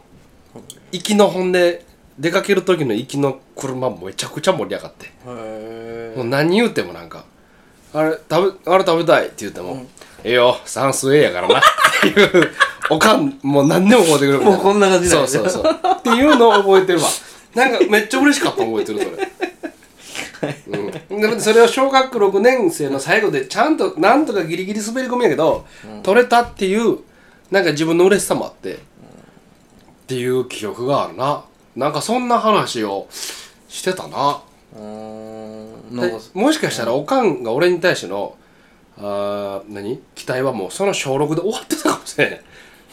[0.93, 1.88] 行きのほんで
[2.19, 5.11] 出かける時の行きの車めちゃくちゃ盛り上がって。
[6.17, 7.23] もう何言うてもなんか
[7.93, 9.85] 「あれ食べあれ食べたい」って言っても
[10.23, 11.61] 「ええよ算数ええやからな」っ
[12.01, 12.51] ていう
[12.89, 15.73] おかんもう何でも覚えてくるみたいもうこんな感じだよそうそうそう。
[15.99, 17.07] っていうのを覚えてるわ。
[17.55, 19.29] なんかめっちゃ嬉しかったの覚えてるそれ。
[21.09, 25.65] うん、でもそれを小学6年生の最後でちゃんとなんとかギリギリ滑り込みやけど、
[26.01, 26.99] 取れたっていう
[27.51, 28.77] なんか自分の嬉しさもあって、っ
[30.07, 31.43] ていう記憶があるな
[31.79, 33.07] なんかそんな話を
[33.69, 34.41] してたな。
[34.75, 35.95] うーん。
[35.95, 38.35] なんでかもしかしたらおかんが俺に対しての
[38.97, 39.99] あー何？
[40.13, 42.41] 期待はもうその小6で終わってたかもしれない。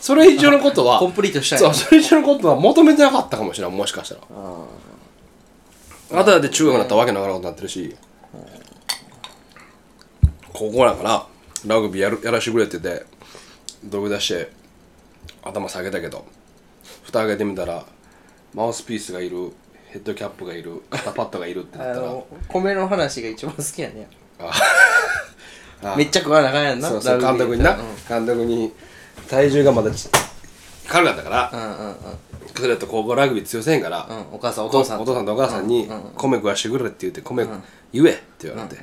[0.00, 1.58] それ以上のことはコンプリートしたい。
[1.58, 3.76] そうそれ以上のことは求めてなかったかもしれない。
[3.76, 4.20] もしかしたら。
[6.20, 7.96] あとで中学になったらわけのわからんことになってるし。
[10.52, 11.26] 高校なんかな
[11.66, 13.04] ラグビーやるやらしてくれって言って
[13.84, 14.50] 道具出して
[15.42, 16.24] 頭下げたけど
[17.02, 17.84] 蓋開けてみたら
[18.56, 19.52] マウスピースがいる
[19.90, 22.08] ヘッドキャップがいる肩パッドがいるってなったら。
[22.08, 24.08] あの米の話が一番好きやね。
[24.40, 25.94] あ。
[25.94, 26.88] めっちゃ食わなあかんやんな。
[26.88, 28.26] そうそうラグビー監督にな、うん。
[28.26, 28.72] 監督に
[29.28, 30.08] 体重がまだち
[30.88, 31.96] 軽かったから、うんうんうん。
[32.56, 37.46] それと高校ラグビー強せんから、うんお母さんおお父さんお父さんとお母さんにうんうん「米食わしてくれ」って言って「米
[37.92, 38.82] 言え」って言われて、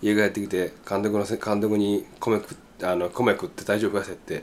[0.00, 4.42] 家帰ってきて監督のせ監督に米食っあの米食って体重増やせって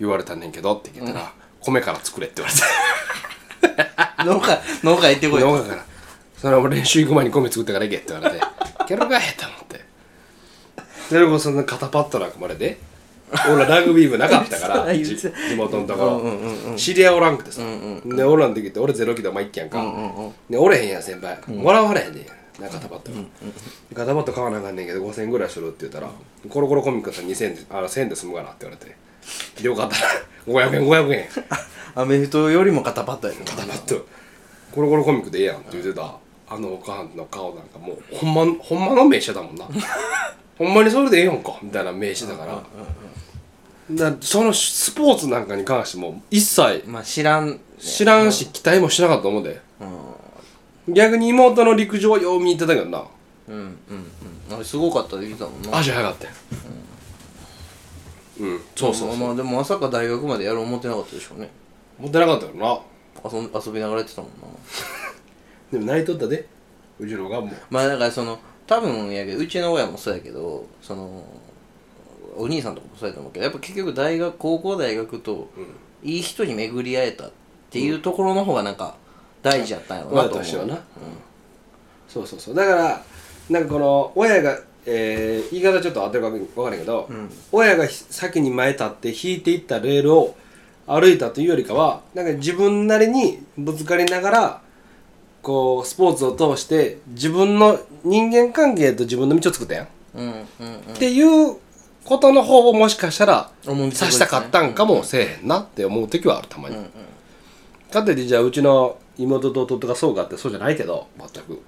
[0.00, 2.62] 言われたんねんけどって聞いたら「米から作れ」って言われて
[4.24, 5.40] 農家農家行ってこい。
[5.40, 5.84] 農家から
[6.40, 8.44] 「それはもう練習行く前に米作ってから行け」って言われて
[8.86, 9.80] 「ケロかい!」と思って。
[11.08, 12.78] それこそ肩パッドなんかまでで
[13.46, 16.76] 俺らラグビー部なかったから 地元のところ。
[16.76, 17.60] 知り合いおらんくてさ。
[18.06, 19.84] で俺らの時って俺ゼロ期でお前一軒やんか。
[20.48, 21.38] でおれへんやん先輩。
[21.46, 22.62] 笑われへんねん。
[22.62, 23.18] な肩パッドが。
[23.94, 26.08] 肩パッド買わなあかんねんけど5000円ぐらいするって言ったら
[26.48, 28.96] コロコロコミックさん2000円であ1000円で済むかなって言われて。
[29.60, 30.04] でよかったら
[30.46, 31.28] 500円500円
[31.94, 34.04] アメフトよりも肩パッドやね肩パッド
[34.74, 36.16] コロコロコミックでええやんって言ってた。
[36.46, 39.66] あのおかんの顔なんかもうほんまほんまの目してたもんな。
[40.58, 41.56] ほんまにそれでええやんか。
[41.62, 42.62] みたいな目してたから。
[43.90, 49.60] だからそのスポーツなんかに関しても一切まあ知らん知らんし期待もしなかったと思うで、
[50.88, 53.04] 逆に妹の陸上はよう見てたけどな。
[53.48, 53.66] うんうん
[54.48, 54.54] うん。
[54.54, 55.78] あれすごかったできたもんな。
[55.78, 56.32] 足速かったよ
[58.40, 61.50] うん、そうそうそう、まあでもまさか大学までやろう思ってなかったでしょうね
[61.98, 62.80] 持ってなかったよな。
[63.30, 64.46] 遊ん遊びながらやってたもんな。
[65.72, 66.46] でも泣いとったで。
[66.98, 67.50] うちのがもう。
[67.70, 71.24] まあだからその多分やけどうちの親もそうやけどその
[72.36, 75.48] お兄さんとかもそうやと思うけどやっぱ結局大学高校大学と
[76.02, 77.30] いい人に巡り会えたっ
[77.70, 78.96] ていうところの方がなんか
[79.42, 80.44] 大事やったんやろうな親と思う。
[80.44, 80.78] としてはな、
[82.08, 82.54] そうそうそう。
[82.54, 83.02] だから
[83.50, 87.08] なんかこの親が、えー言い方ちょっと当てるか分からんけど、
[87.52, 90.34] 親がひ先に前立って引いていったレールを
[90.86, 94.62] 歩いたというよりかはなんか自分なりにぶつかりながら
[95.42, 100.76] こうスポーツを通して自分の人間関係と自分の道を作ったやん、うんうんうん。
[100.76, 101.56] っていう
[102.04, 103.50] ことの方をもしかしたら
[103.92, 106.90] さしたかったんかもせえへんなって思う時はあるたまに、うんうん。
[107.90, 111.60] かといってじゃあうちの妹と弟がそうかってそうじゃないけど全く。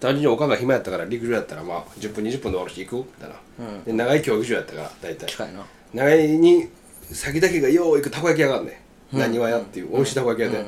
[0.00, 3.06] 単純におかんが暇やったから陸上やったらまあ10分20分で終わるし行く？
[3.06, 5.26] みたいな、で長い競技場やったから大体。
[5.26, 5.64] 近いな。
[5.94, 6.68] 長いに
[7.12, 8.80] 先だけがよう行くたこ焼き屋があんね
[9.12, 9.18] ん。
[9.18, 10.64] なにわ屋っていう美味しいたこ焼き屋で、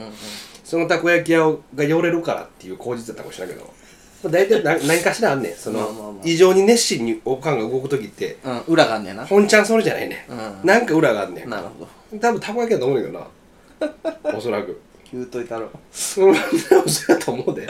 [0.65, 3.73] そのたこ焼き屋が寄れるからっていう口実だったかもしれないけど。
[4.31, 5.55] 大体な 何かしらあんねん。
[5.57, 6.13] その、まあまあまあ。
[6.25, 8.61] 異常に熱心におかんが動く時ってうん。
[8.69, 9.27] 裏があんねやな。
[9.27, 10.67] 本ちゃんそれじゃないねん、うん。
[10.67, 11.51] なんか裏があんねん。
[11.51, 12.19] なるほど。
[12.19, 13.91] 多分たこ焼きやと思うねんだけ
[14.25, 14.37] どな。
[14.37, 14.81] おそらく。
[15.13, 15.69] 言うといたろう。
[15.69, 17.69] んそうやと思うで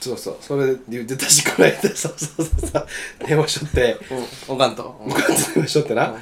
[0.00, 0.36] そうそう。
[0.40, 2.86] それで言ってたしこの間そうそうそうそう。
[3.26, 3.98] 電話しとって。
[4.48, 4.54] うん。
[4.54, 5.00] おかんと。
[5.06, 6.14] 僕は電話しとってな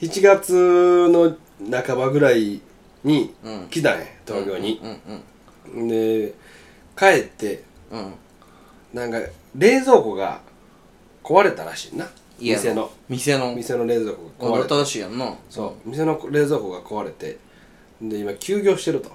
[0.00, 1.36] 7月の
[1.70, 2.60] 半ばぐらい
[3.04, 3.68] にうん。
[3.68, 4.80] 来たんや東京に。
[4.82, 4.90] うん
[5.78, 6.34] うんで
[6.96, 8.14] 帰ってうん。
[8.92, 9.18] なんか
[9.56, 10.40] 冷蔵庫が
[11.22, 12.06] 壊れたらしいな。
[12.38, 12.90] 家店の。
[13.08, 13.54] 店の。
[13.54, 14.74] 店の冷蔵庫が壊れて。
[14.74, 15.34] 新しいやんな。
[15.48, 15.88] そう。
[15.88, 17.38] 店の冷蔵庫が壊れて。
[18.02, 19.10] で今休業してると。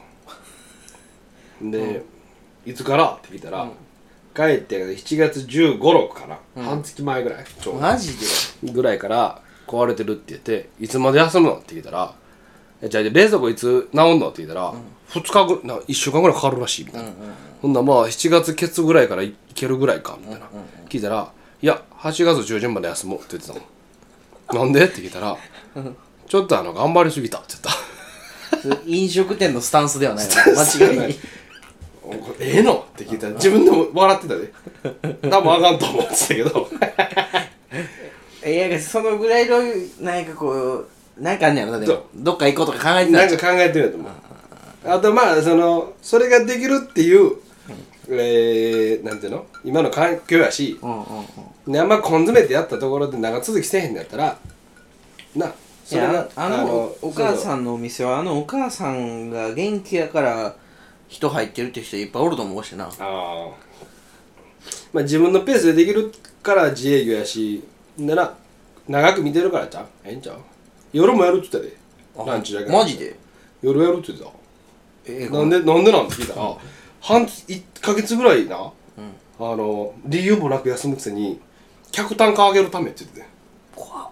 [1.62, 2.04] で、
[2.66, 3.12] いつから？
[3.12, 3.72] って聞いたら、うん。
[4.36, 6.64] 帰って7月1 5 6かな、うん。
[6.64, 7.82] 半月前ぐらいちょうど。
[7.82, 8.18] マジ
[8.66, 8.72] で？
[8.72, 11.58] ぐらいから壊れてるって言っていつまで休むの？
[11.58, 12.12] って聞いたら
[12.82, 14.30] えじゃあ冷蔵庫いつ治んの？
[14.30, 14.74] って聞いたら、
[15.10, 17.10] 2日ぐな1週間ぐらいかかるらしいみたいな、
[17.62, 20.48] ほんならまあ7月ケツぐらいからいいけるぐらいかみたいな、
[20.90, 23.54] 聞いたら「いや8月中旬まで休もう」って言ってた
[24.56, 24.64] の。
[24.64, 24.86] なんで？
[24.86, 25.38] って聞いたら
[26.28, 27.80] 「ちょっとあの頑張りすぎた」って言った。
[28.88, 31.20] 飲食店のスタンスではない間違いに
[32.04, 32.86] おこれええの？
[32.92, 34.52] って聞いたら自分でも笑ってたで。
[35.30, 36.70] 多分あかんと思ってたけど
[38.46, 39.60] いやそのぐらいの
[40.00, 42.06] なんかこうなんかあんねやろなでも。
[42.16, 44.12] どっか行こうとか考えてたなんんか考えてると思う。
[44.86, 47.36] あとまあそのそれができるっていう、
[48.10, 49.46] えー、なんていうの？
[49.66, 51.04] 今の環境やしうん
[51.68, 54.38] うんあんま根詰めてやったところで長続きせえへんのやったら
[55.36, 60.56] ないそれやがあのお母さんのお店はあのお母さんが元気やから
[61.10, 62.86] 人入ってるって人いっぱいおると思うしな。
[62.86, 63.50] ああ
[64.94, 67.64] まあ自分のペースでできるから自営業やし
[68.06, 68.36] なら
[68.88, 69.86] 長く見てるからちゃう？
[70.04, 70.38] ええんちゃう？
[70.94, 71.78] 夜もやるって言って
[72.16, 72.32] たで。
[72.32, 72.72] ランチだけ。
[72.72, 73.16] マジで？
[73.62, 74.32] 夜やるって言ってた。
[75.06, 76.36] ええなんでなんでなんて聞いた？
[76.36, 76.56] ら
[77.02, 78.72] 半月1ヶ月ぐらいな、あ
[79.40, 81.40] の理由もなく休むくせに
[81.92, 83.28] 客単価上げるためって言ってて。
[83.76, 84.08] 怖っ。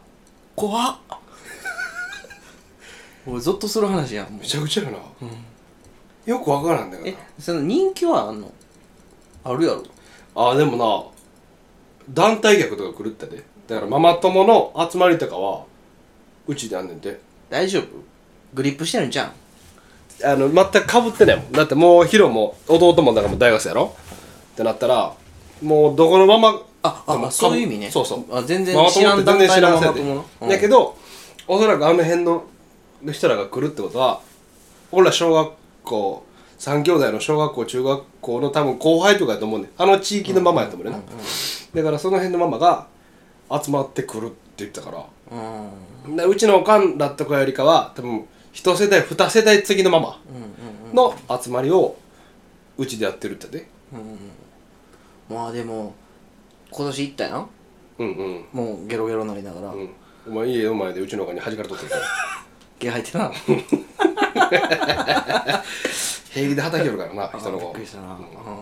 [0.56, 0.97] 怖っ。
[3.28, 4.41] 俺ゾッとする話やんもう。
[4.41, 4.97] めちゃくちゃやな、
[6.26, 7.10] よくわからんだから。
[7.10, 8.52] えその人気はあんの？
[9.43, 9.84] あるやろ。
[10.36, 11.04] ああでもな
[12.10, 15.65] 団体客とか来るってでだからママ友の集まりとかは
[16.47, 17.19] うちでやんねんて。
[17.49, 17.86] 大丈夫？
[18.53, 19.32] グリップしてるんじゃん？
[20.23, 21.51] あの全くかぶってないもん。
[21.51, 23.95] だってもうヒロも弟もだからもう大学生やろ？
[24.53, 25.13] ってなったら
[25.62, 27.91] もうどこのままああでもそういう意味ね。
[27.91, 28.36] そうそう。
[28.36, 30.47] あ全然知らん友って全然知らんせや団体のママ友の。
[30.47, 30.97] でだけど
[31.47, 32.43] おそらくあの辺の
[33.12, 34.21] 人らが来るってことは
[34.91, 35.51] 俺ら小学
[35.84, 36.25] 校
[36.58, 39.69] 三兄弟の小学校中学校の多分後輩とかやと思うねん。
[39.77, 40.99] あの地域のママやと思うねんな、
[41.75, 42.88] だからその辺のママが
[43.50, 45.06] 集まってくるって言ってたから。
[45.32, 45.66] うん。
[45.66, 45.68] う
[46.14, 50.22] んでうちのおかんらとかよりかは多分一世代二世代次のママ
[50.94, 51.98] の集まりを
[52.78, 53.68] うちでやってるってね
[55.30, 55.94] まあでも
[56.72, 57.50] 今年行ったやん？
[58.00, 58.46] うんうん。
[58.54, 59.90] もうゲロゲロになりながら、うん。
[60.28, 61.92] お前家の前でうちのおかんに端から取ってる。
[61.92, 62.04] から
[62.80, 63.32] 毛入ってたな。
[66.32, 67.66] 平気で畑寄るからな人の子。
[67.66, 68.18] びっくりしたな、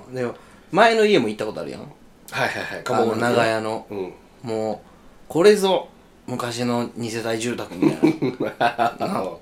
[0.08, 0.16] うん。
[0.16, 0.34] でも
[0.72, 1.82] 前の家も行ったことあるやん。
[1.82, 1.92] はい
[2.32, 2.84] はいはい。
[2.88, 3.86] あの長屋の。
[3.92, 4.12] うん
[4.46, 4.88] もう
[5.28, 5.90] これぞ
[6.28, 8.54] 昔の二世帯住宅みたいな。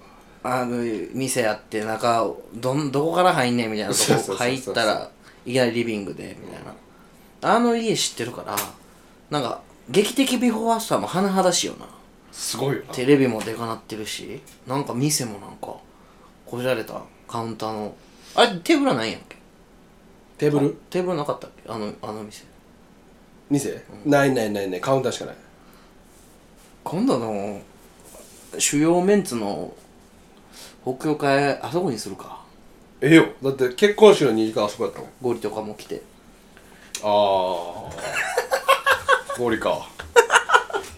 [0.46, 0.78] あの
[1.13, 5.10] 店やって中どんどこから入んねんみたいなとこ入ったら
[5.46, 6.74] いきなりリビングでみたいな。
[7.56, 8.56] あの家知ってるから
[9.30, 11.86] なんか劇的ビフォーアフターも甚だしいよな。
[12.32, 12.94] すごいよな。
[12.94, 15.76] テレビもでかなってるしなんか店もなんか
[16.46, 17.96] こじられたカウンターの
[18.36, 19.38] あれテーブルはないんやっけ。
[20.38, 20.78] テーブル？
[20.89, 21.70] テーブルなかったっけ？
[21.70, 22.44] あのあの店
[23.50, 25.36] 店ないないないないカウンターしかない。
[26.84, 27.62] 今度の
[28.58, 29.74] 主要メンツの
[30.84, 32.44] 北洋会あそこにするか。
[33.02, 33.28] ええよ。
[33.42, 35.10] だって結婚式の2時間あそこやったもん。
[35.22, 36.02] ゴリとかも来て。
[37.04, 37.10] ああ
[39.38, 39.88] 合理か。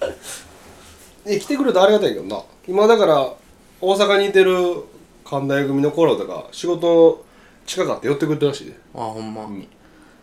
[1.25, 2.43] え来てくれたらありがたいけどな。
[2.67, 3.33] 今だから
[3.81, 4.83] 大阪にいてる
[5.23, 7.25] 関大組の頃とか仕事
[7.65, 8.73] 近かって寄ってくれたらしいで。
[8.93, 9.47] あほんま、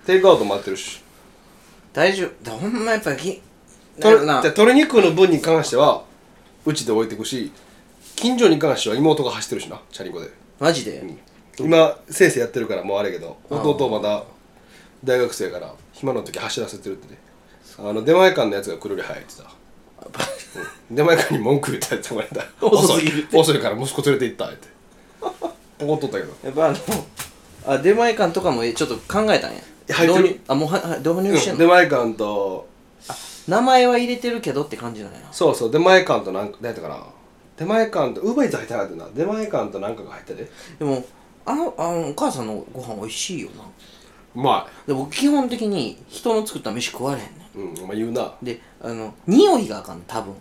[0.06, 1.01] テイクアウトもやってるし
[1.92, 2.44] 大丈夫。
[2.44, 3.40] だほんまやっぱき
[4.00, 4.42] となるな。
[4.42, 6.04] じゃあ鶏肉の分に関しては
[6.64, 7.52] うちで置いてくし
[8.16, 10.30] 近所に関しては妹が走ってるしなチャリンコで。
[10.58, 11.02] マジで、
[11.58, 14.22] 今先生やってるからもうあれやけど弟まだ
[15.02, 17.18] 大学生やから暇の時走らせてるってね。
[17.78, 19.44] あの出前館のやつが来るより早いってさ、
[20.90, 20.96] うん。
[20.96, 22.46] 出前館に文句言ったやつもらった。
[22.64, 23.24] 遅すぎる。
[23.24, 24.68] って遅いから息子連れて行ったって。
[25.84, 26.32] 怒っとったけど。
[26.44, 26.76] やっぱあの
[27.66, 30.22] あ出前館とかもちょっと考えたんや入ってる？
[30.22, 31.54] 導入あもうはは導入してん。
[31.54, 32.68] の、出前館と。
[33.48, 35.70] 名前は入れてるけどって感じなんやそうそう。
[35.72, 37.04] 出前館となんか何やったかな。
[37.56, 39.08] 出前館とウーバーイーツ入ってなかったな。
[39.14, 40.48] 出前館となんかが入ってて。
[40.78, 41.04] でも
[41.44, 43.64] あのあのお母さんのご飯美味しいよな。
[44.34, 48.22] うまで僕基本的に人の作った飯食われへんねいうんお前言うな。
[48.22, 50.32] んであの匂いがあかん多分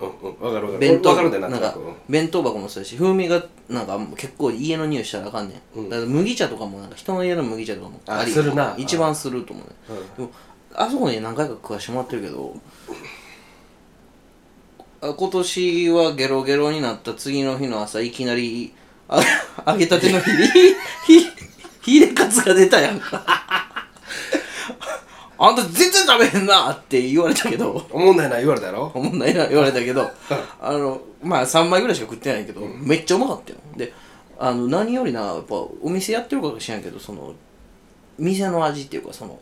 [0.00, 0.40] うんうん。
[0.40, 0.78] わかるわかる。
[0.78, 1.76] 弁当わかるんだよなんか
[2.08, 8.32] 弁当箱もそうやし風味がなんか結構家の匂いしたらあかんねん、だから麦茶とかもなんか人の家の麦茶とかもあり。
[8.32, 8.74] するな。
[8.76, 9.74] 一番すると思うね、
[10.16, 10.30] でも
[10.74, 12.56] あそこに何回か食わしてもらってるけど
[15.02, 18.72] あ今年はゲロゲロになった次の日の朝いきなり
[19.08, 19.20] あ
[19.66, 20.20] 揚げたての
[21.06, 21.26] ひひ
[21.82, 23.00] ひれカツが出たやん。
[23.00, 23.69] か
[25.42, 27.86] あんた全然食べへんなって言われたけど。
[27.90, 28.92] 思んないな言われたやろ？
[28.94, 30.10] おもんないな言われたけど。
[30.60, 33.58] あのまあ3枚ぐらいしか食ってないけど、めっちゃうまかったよ。
[33.74, 33.90] で
[34.38, 37.32] あの何よりなやっぱお店やってるか知らんけどその
[38.18, 39.38] 店の味っていうかその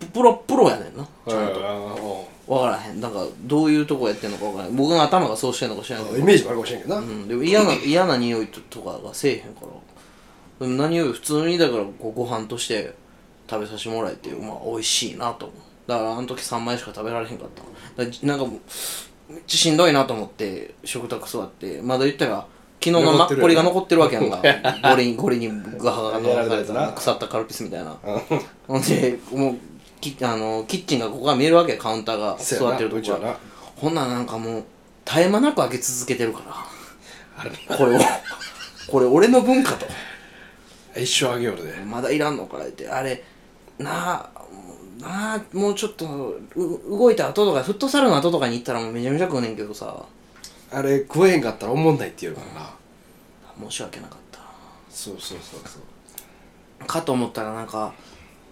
[0.00, 1.06] ププロプロやねんな。
[1.28, 2.28] ちゃんと。
[2.46, 2.98] 分からへん。
[2.98, 4.76] なんかどういうとこやってんのか分からへん。
[4.76, 6.16] 僕の頭がそうしてんのか知らんけど。
[6.18, 9.66] イメージもあるかもしれんけどな、うん、でも嫌な 嫌な匂いととかがせえへんか
[10.60, 10.66] ら。
[10.66, 12.94] でも何より普通にだからこうご飯として
[13.48, 15.58] 食べさせてもらえて、まあ、美味しいなと思う。
[15.88, 17.48] だからあの時3枚しか食べられへんかっ
[17.96, 18.26] た。
[18.26, 18.56] なんかも
[19.28, 22.46] うめっちゃしんどいなと思って食卓座ってまだ言ったら
[22.80, 24.40] 昨日のマッコリが残ってるわけやんか。
[24.90, 27.96] ゴリにゴリにガハガハとやらかされれた腐ったカルピスみたいな
[28.66, 29.56] ほんでもう
[30.00, 33.36] キあのキッチンがここが見えるわけカウンターが座ってるとこ
[33.76, 34.64] ほんならなんかもう
[35.04, 36.40] 絶え間なく開け続けてるか
[37.68, 38.00] らこれを
[38.88, 39.86] これ俺の文化と
[40.96, 43.22] 一生あげよるでまだいらんのから言ってあれ
[43.78, 44.30] なあ
[45.00, 50.04] なあもうちょっとう動いた後とかフットサルの後とかに行ったらもうめちゃめちゃ食うねんけどさ。
[50.70, 53.70] あれ食えへんかったら思んないって言うからな。
[53.70, 54.40] 申し訳なかった。
[54.90, 56.86] そうそうそうそう。
[56.86, 57.94] かと思ったらなんか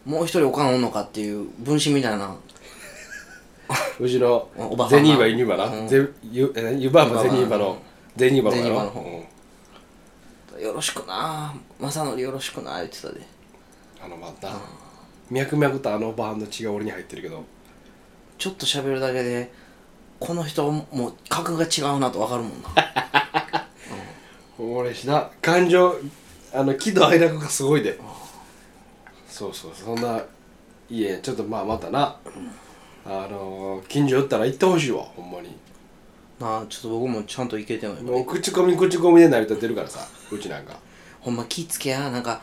[0.04, 2.34] もう一人おかんおんのかっていう分身みたいな。
[3.98, 4.98] うちのおばはんが。
[4.98, 5.88] ゼニーバユニバな、うん。
[5.88, 7.78] ゼユえ湯婆婆ゼニーバの
[8.16, 10.62] ゼニーバのゼニーバの方うん。
[10.62, 11.54] よろしくな。
[11.80, 13.20] 正則よろしくな言ってたで。
[14.02, 14.52] あのまた
[15.30, 17.44] 脈々とあのバンド血が俺に入ってるけど
[18.38, 19.50] ちょっと喋るだけで
[20.20, 23.68] この人もう格が違うなと分かるもんな。
[24.58, 25.30] 俺しな。
[25.42, 25.94] 感情
[26.54, 27.98] あの喜怒哀楽がすごいで。
[29.28, 30.22] そうそうそんな
[30.88, 32.16] いえちょっとまあまたな。
[33.04, 35.54] あのー近所寄ったら行ってほしいわほんまに。
[36.40, 38.02] なあちょっと僕もちゃんといけてない。
[38.02, 40.78] もう口コミ口コミで成り立ってるからさうちなんか。
[41.20, 42.40] ほんま気ぃつけやなんか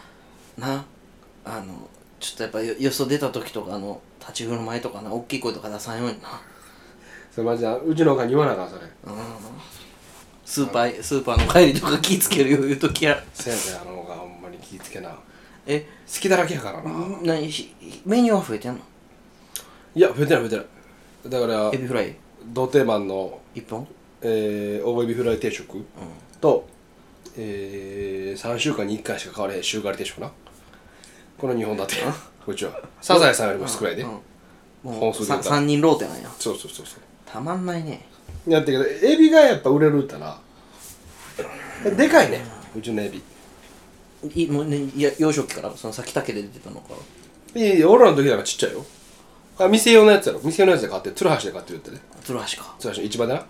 [0.57, 0.85] な
[1.43, 1.89] あの
[2.23, 6.41] ちょっとやっぱよよそ出た時とかの立ち振る舞いとかな大きい声とか出さんようにな。
[7.29, 8.81] それマジでうちのおかんに言わなあかんそれ。
[10.45, 13.21] スーパースーパーの帰りとか気ぃつけるよいう時や。
[13.33, 15.09] せやせやあのおかんほんまに気ぃつけな。
[15.09, 15.17] 好
[15.67, 16.91] えきだらけやからな。
[17.23, 18.79] 何しメニューは増えてんの？
[19.93, 20.65] いや増えてない増えてない。
[21.27, 22.15] だからエビフライ？
[22.45, 23.85] ド定番の1本？
[24.21, 25.85] えー、大エビフライ定食
[26.39, 26.65] と、
[27.35, 30.31] えー、3週間に1回しか買われへん週替わり定食な
[31.37, 32.03] この2本立て。
[32.45, 32.79] こっちは。
[33.01, 34.09] サザエさんよりも少ないで、うん。
[34.09, 34.19] も
[34.91, 35.57] 本数で言うたら。
[35.57, 36.29] 3人ローテなんや。
[36.39, 38.05] そうそうそうそたまんないね。
[38.47, 40.37] うやってけどエビがやっぱ売れるってな
[41.83, 42.43] でかいね。
[42.77, 43.21] うちのエビ。
[44.35, 46.93] いもうねいや幼少期からその先竹で出てたのか。
[47.55, 48.85] いやいや俺らの時なんかちっちゃいよ。
[49.59, 50.39] あ店用のやつやろ。
[50.43, 52.75] 店用のやつで買って鶴橋で買ってるってね鶴橋か。
[52.79, 53.45] 鶴橋市場でな。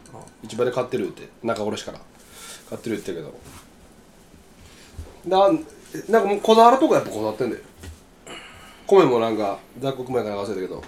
[0.47, 1.99] 市場で買ってるって中卸から。
[2.69, 3.25] 買ってるって言う
[5.25, 5.37] けど。
[5.37, 5.51] な
[6.09, 7.61] なんかもうこだわるとこやっぱこだわってんだよ
[8.87, 10.83] 米もなんか雑穀米かなんか忘れたけど。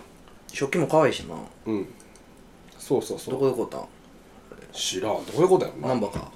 [0.51, 1.35] 食器も可愛いしな。
[1.65, 1.87] うん。
[2.77, 3.87] そうそうそどうこで買ったん？
[4.71, 5.25] 知らん。
[5.25, 5.87] どういうことやろな。
[5.89, 6.31] 難波か。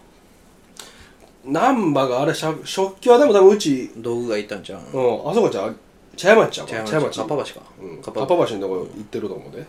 [1.45, 4.97] 難波があれしゃ食器はでも多分うち道具がいったんちゃう？
[4.97, 5.29] うん。
[5.29, 5.75] あそこじゃう？
[6.17, 7.25] 茶屋町ちゃうか茶屋町か。
[7.25, 7.65] っぱ橋か。
[7.81, 8.01] うん。
[8.01, 8.27] かっぱ。
[8.27, 9.65] 橋のとこ行ってると思うで。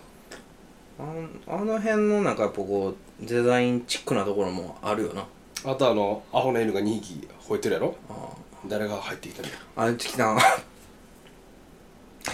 [0.98, 5.24] あんあの辺のなんかやっぱこうデザインチックなところもあるよな。
[5.64, 7.94] あとあのアホな犬が2匹吠えてるやろ？
[8.08, 8.28] あ
[8.68, 10.36] 誰が入ってきたのあれ来た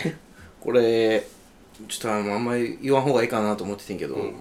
[0.60, 1.26] これ
[1.88, 4.34] ちょっとあのあんまり言わん方がいいかなと思っててんけど、うん。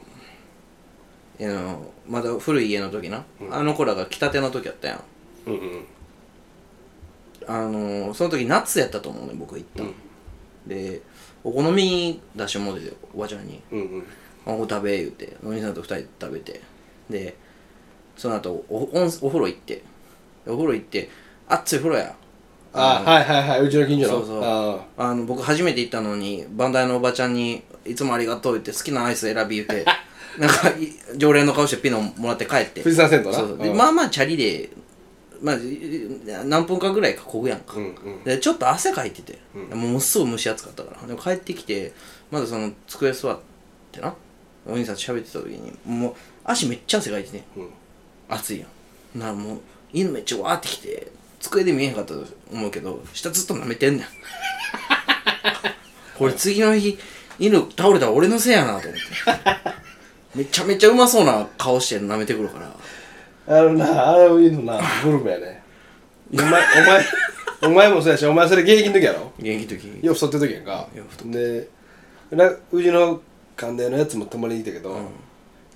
[1.42, 5.04] あのまだ古い家の時な、あの子らが来たての時やったやん。
[5.48, 5.86] うんうん。
[7.48, 9.92] あのその時夏やったと思うね僕行ったの、
[10.66, 11.02] で
[11.44, 13.62] お好み出してもうてておばちゃんに。
[13.72, 14.04] うんうん
[14.46, 16.62] 「あこれ食べ」言うてお兄さんと二人で食べて。
[17.10, 17.36] で
[18.18, 19.84] その後おおんお風呂行って。
[20.48, 21.10] お風呂行って
[21.48, 22.16] 熱い風呂や
[22.76, 23.62] あはいはいはい。
[23.62, 24.20] うちの近所の。
[24.20, 24.44] そうそう。
[24.44, 25.14] ああ。
[25.16, 29.86] の僕初めて行ったのにバンダイのおばちゃんに「いつもありがとう」言って好きなアイス選び言って
[30.38, 32.82] なんかい常連の顔してピノもらって帰って。
[32.82, 33.34] 富士山銭湯な。
[33.34, 33.58] そうそう。
[33.58, 34.70] でうんまあまあチャリで、
[35.42, 35.56] まあ、
[36.46, 38.24] 何分かぐらいかこぐやんか、うんうん。
[38.24, 39.40] でちょっと汗かいてて、
[39.74, 41.08] もうすぐ蒸し暑かったから。
[41.08, 41.94] でも帰ってきて
[42.32, 43.40] まずその机座っ
[43.92, 44.14] てな。
[44.68, 46.14] お兄さんと喋ってた時にもう
[46.44, 47.70] 足めっちゃ汗かいてて、うん。
[48.28, 48.66] 暑いや
[49.16, 49.20] ん。
[49.20, 49.60] ならもう
[49.94, 51.12] 犬めっちゃわーってきて
[51.50, 54.08] 机で見えへんかったと思うけど下ずっと舐めてんねん。
[56.18, 56.98] これ次の日
[57.40, 59.76] 犬倒れたら俺のせいやなと思って。
[60.36, 63.58] めちゃめちゃうまそうな顔して舐めてくるから。
[63.58, 65.64] あのなあれを言うのなグルメやね。
[66.34, 66.54] お前 お
[66.86, 67.06] 前
[67.62, 69.32] お前もそうやしお前それ現役の時やろ？
[69.38, 70.06] 現役の時。
[70.06, 70.88] よう太ってる時やんか。
[71.26, 71.68] で
[72.32, 73.22] なうちの
[73.56, 74.98] 関連のやつも泊まりに来たけど、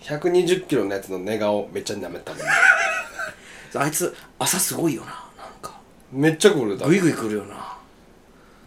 [0.01, 2.41] 120キロのやつの寝顔めっちゃ舐めたもん。
[3.75, 5.23] あいつ朝すごいよな
[6.11, 7.77] めっちゃ来るだグイグイ来るよな。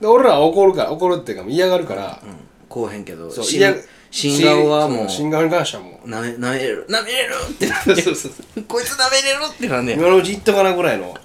[0.01, 2.37] で俺らは怒るから怒るっていうか嫌がるから、うん。
[2.69, 3.75] こうへんけど新そう嫌
[4.11, 6.09] 新顔はもう新顔に関してはもう。
[6.09, 6.87] なめ舐めれる。
[6.89, 11.17] 舐めれるってなってそうそうそこいつ舐めれるってなんね今のうち行っとかなぐらいの。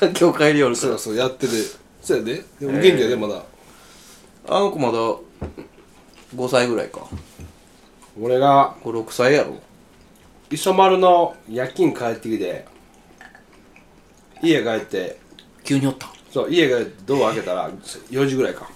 [0.00, 1.52] 今日帰りよるからそうそうやってて。
[2.02, 2.42] そうやで。
[2.58, 3.42] でも元気やでまだ。
[4.48, 7.06] あの子まだ5歳ぐらいか。
[8.20, 8.74] 俺が。
[8.82, 9.56] 56歳やろ。
[10.50, 12.64] 磯丸の夜勤帰ってきて
[14.42, 15.18] 家帰って
[15.70, 17.70] 急におったそう家がドア開けたら
[18.10, 18.68] 4時ぐらいか、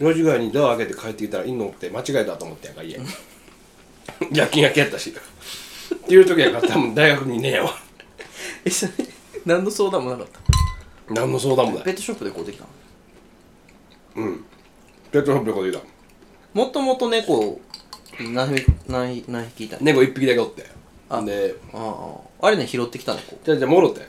[0.00, 2.98] 4時ぐらいにドア開けて帰ってきたら犬おって間違えたと思ってやんか家。
[4.32, 5.10] 夜勤明けやったし。
[5.10, 7.74] っていう時やから多分大学にいねえわ。
[8.64, 8.92] えそれ
[9.44, 10.26] 何の相談もなかっ
[11.08, 11.12] た？
[11.14, 11.84] 何の相談もない。
[11.84, 14.26] ペットショップで買うてきたの？
[14.26, 14.44] うん。
[15.12, 15.80] ペットショップでこと言うた
[16.54, 17.60] もともと猫
[18.18, 19.82] 何匹何何匹いたの？
[19.82, 20.64] 猫一匹だけおって。
[21.10, 21.94] あであ
[22.40, 23.36] ああれね拾ってきた猫。
[23.44, 24.00] じゃあじゃあもろって。
[24.02, 24.06] あ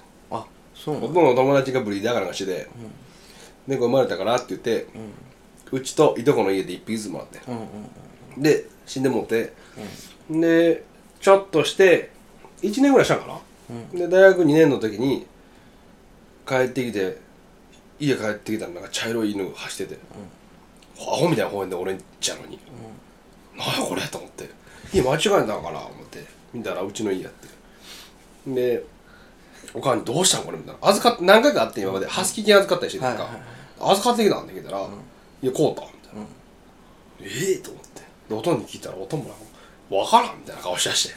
[0.76, 1.00] そう。
[1.00, 2.68] のの友達がブリーダーかなんかしてて、
[3.68, 4.88] 猫生まれたからって言って、
[5.72, 7.40] うちといとこの家で一匹ずつもらって。
[7.48, 7.68] うんうん
[8.38, 9.54] で死んでもって、
[10.30, 10.84] で
[11.22, 12.12] ちょっとして
[12.62, 13.42] 1年ぐらいしたんか
[13.94, 15.26] な、で大学2年の時に
[16.46, 17.18] 帰ってきて
[17.98, 20.02] 家帰ってきたらなんか茶色い犬が走ってて、
[21.00, 22.60] アホみたいな公園で俺んちやのに、
[23.58, 23.68] なん。
[23.68, 24.50] やこれと思って。
[24.94, 26.26] 家間違えたんかな思って。
[26.54, 27.48] 見たらうちの家やって。
[28.54, 28.84] で
[29.76, 30.90] おかんに「どうしたんこれ」みたいな。
[30.90, 32.08] 預かっ何回かあって今まで。
[32.08, 33.42] ハスキー犬預かったりしてるんか、はいはい
[33.78, 34.80] 預かってきたんだけどら
[35.44, 36.16] 「いやこうた」みた。
[36.16, 36.26] いな、
[37.22, 38.02] ええと思って。
[38.30, 39.44] でおとんに聞いたらおとんもなんか
[39.94, 41.16] 「わからん」みたいな顔しだして。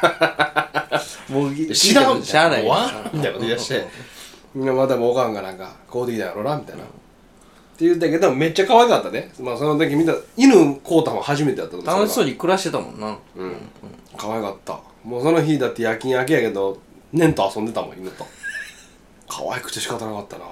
[1.32, 3.86] もう「知らん」みしたゃあないいな「わからん」みたいなこと言い出して。
[4.54, 6.86] みんなまたもうおかんがなんか「こうできたやろな」みたいな、っ
[7.78, 9.32] て言ったけどめっちゃ可愛かったね。
[9.40, 12.58] まあその時見た犬こうたんは初めてやった楽しそうにに暮ら。
[12.58, 13.56] してたもんなうん
[14.18, 16.78] 可愛かったもうその日だって夜勤明けやけど
[17.12, 18.26] 年と遊んでたもん犬と。
[19.28, 20.44] 可愛くて仕方なかったな。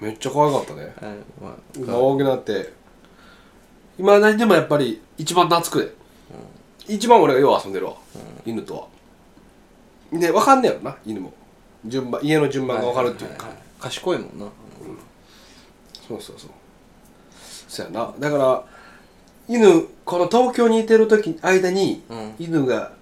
[0.00, 0.94] めっちゃ可愛かったね。
[1.86, 2.72] 大きなって。
[3.98, 5.96] 今何でもやっぱり一番懐く
[6.86, 7.96] で、一番俺がよう遊んでるわ、
[8.44, 8.76] 犬と
[10.12, 10.18] は。
[10.18, 11.32] で分かんねやろな犬も。
[11.84, 14.46] 順番家の順番が分かるっていうか、ははは賢いもんな。
[16.06, 16.50] そうそうそう。
[17.68, 18.12] そうやな。
[18.18, 18.64] だから
[19.48, 22.34] 犬この東京にいてる時間に、うん。
[22.38, 22.92] 犬が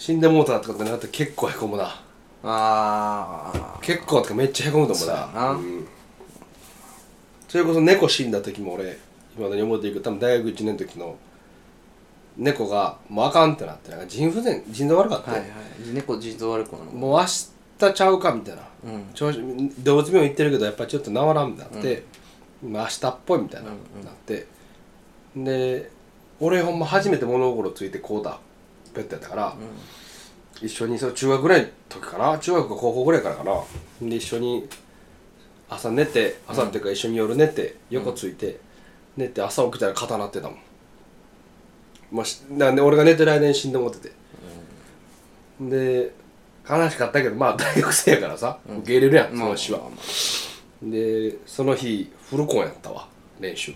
[0.00, 1.84] 死んでもうたってなって結構へこむな。
[1.84, 5.50] ああ結構とかめっちゃへこむと思うそうやな。
[5.50, 5.86] うん。
[7.46, 8.96] それこそ猫死んだ時も俺
[9.36, 11.18] 今だに思っていく多分大学1年の時の
[12.38, 15.50] 猫がもうあかんってなってなんか腎不全腎臓悪かった、はいはい。
[15.92, 16.84] 猫腎臓悪くなる。
[16.92, 19.04] もう明日ちゃうかみたいな、うん。
[19.12, 19.38] 調子
[19.80, 22.04] 動物病院行ってるけどやっぱりちょっと治らんみたいになって、
[22.64, 24.06] まあ明日っぽいみたいな、うんうん。
[24.06, 24.46] なって。
[25.36, 25.90] で
[26.40, 28.38] 俺ほんま初めて物心ついてこうだ
[28.94, 29.54] ペットやったから、
[30.60, 33.52] 一緒にそう中学ぐらいの時かな中学か高校ぐらいからかな。
[34.02, 34.68] で一緒に
[35.68, 38.60] 朝寝て朝っていうか一緒に夜寝て横ついて、
[39.16, 40.58] 寝て朝起きたら肩鳴ってたもん。
[42.12, 44.12] まあしなんで俺が寝てる間に死んでもってて、
[45.60, 46.12] で
[46.68, 49.80] 悲しかったけどまあ大学生やからさ、受け入れるやんその死は、
[50.82, 53.72] でその日フルコンやったわ練習。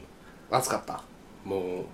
[0.51, 1.03] 暑かった？
[1.45, 1.85] もう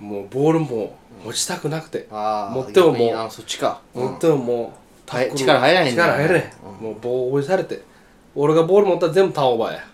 [0.00, 3.80] もうボールも持ちたくなくて、持ってももうそっちか。
[3.94, 4.72] 持ってもも
[5.06, 7.82] う、はい力入らへんね力入らへん、もう棒追いされて。
[8.34, 9.84] 俺がボール持ったら全部ターンオーバーや、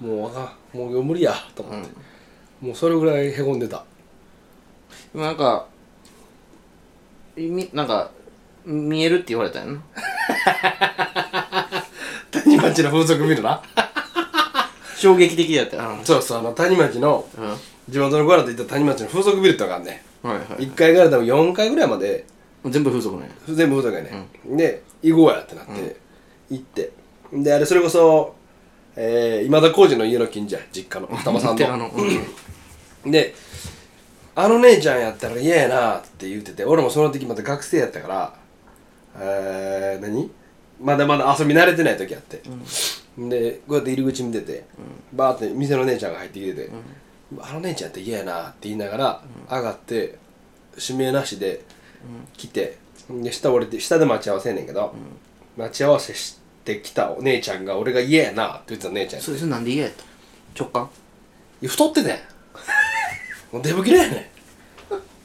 [0.00, 0.78] もうあかん。
[0.78, 1.34] もう無理や。
[1.54, 1.88] と思って、
[2.60, 3.84] もうそれぐらいへこんでた。
[5.12, 5.66] でもなんか
[7.36, 8.10] みなんか
[8.64, 9.82] 見えるって言われたよな。
[12.32, 13.62] 谷町の風俗ビルな。
[14.96, 15.98] 衝撃的だったよ。
[16.02, 17.50] そうそうあの谷町のうん。
[17.50, 17.56] は
[17.88, 19.84] 地元の子らと行った谷町の風俗ビルってのがあん。
[19.84, 22.24] ねいは1階から多分4階ぐらいまで。
[22.64, 23.30] い全部風俗ね。
[23.46, 25.96] 全部風俗やね、で行こうやってなって、
[26.50, 26.90] 行って。
[27.32, 28.34] であれそれこそ、
[28.96, 31.56] えー、今田耕司の家の近所や実家の双葉さんの。
[31.56, 31.90] 寺の。
[31.90, 33.10] うん。
[33.12, 33.34] で
[34.34, 38.34] あの姉ちゃんやったら嫌やなって言ってて俺もその時また学生やったから
[39.20, 40.30] えー、何？
[40.80, 42.42] まだまだ遊び慣れてない時やって、
[43.16, 44.64] でこうやって入り口見てて、
[45.12, 46.70] バーって店の姉ちゃんが入ってきてて、
[47.40, 50.18] あの姉ちゃんやったら嫌やなって言いながら、上がって
[50.78, 51.64] 指名なしで
[52.36, 52.78] 来て、
[53.10, 54.94] で下降りて下で待ち合わせやねんけど、
[55.56, 60.04] 待ち合わせしてきたお姉ちゃんが俺が嫌やなって言ってた姉ちゃんやそれそれなんで嫌やった
[60.58, 60.88] 直感？
[61.60, 62.18] いや太っててん。
[63.52, 64.24] もうデブキレやねん。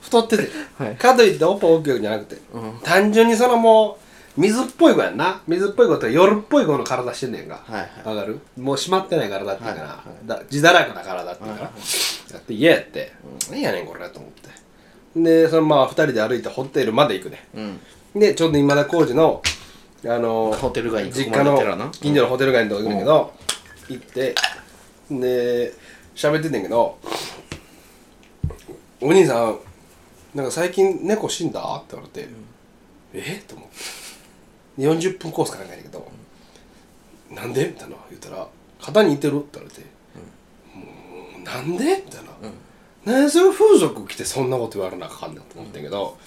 [0.01, 0.95] 太ってて、はい。
[0.95, 2.79] かといっておっぱい大きいわけじゃなくて、うん。
[2.83, 5.41] 単純にそのもう水っぽい子やんな。
[5.47, 7.61] 水っぽい子って夜っぽい子の体してんねんか。
[7.65, 8.15] はいはい。
[8.15, 8.39] わかる？
[8.57, 11.69] もう締まってない体っていうかな、はいはだ自堕落な体っていうかな、や
[12.37, 13.11] って嫌やって、
[13.49, 14.49] 何やねんこれと思って。
[15.21, 17.47] でそのまあ二人で歩いてホテルまで行くね。
[17.55, 17.79] うん。
[18.19, 19.41] でちょうど今田耕司の
[20.05, 21.57] あのホテル街に実家の
[21.91, 23.33] 近所のホテル街のとこ行くんだけど、
[23.89, 24.35] 行って
[25.11, 25.73] で
[26.15, 26.97] 喋ってんねんけど
[29.01, 29.59] 「お兄さん
[30.33, 32.29] なんか最近猫死んだ?」って言われて
[33.13, 33.41] 「え？
[33.43, 33.75] っ?」と思って
[34.83, 36.07] 40分コースかなんかやけど
[37.31, 38.47] 「なんで?」みたいな言ったら
[38.81, 39.81] 「肩に似てる?」って言われて
[40.75, 42.23] 「もうなんで?」みたい
[43.05, 46.17] な、なんでそれ風俗来てそんなこと言われなあかんねんと思ってんけど、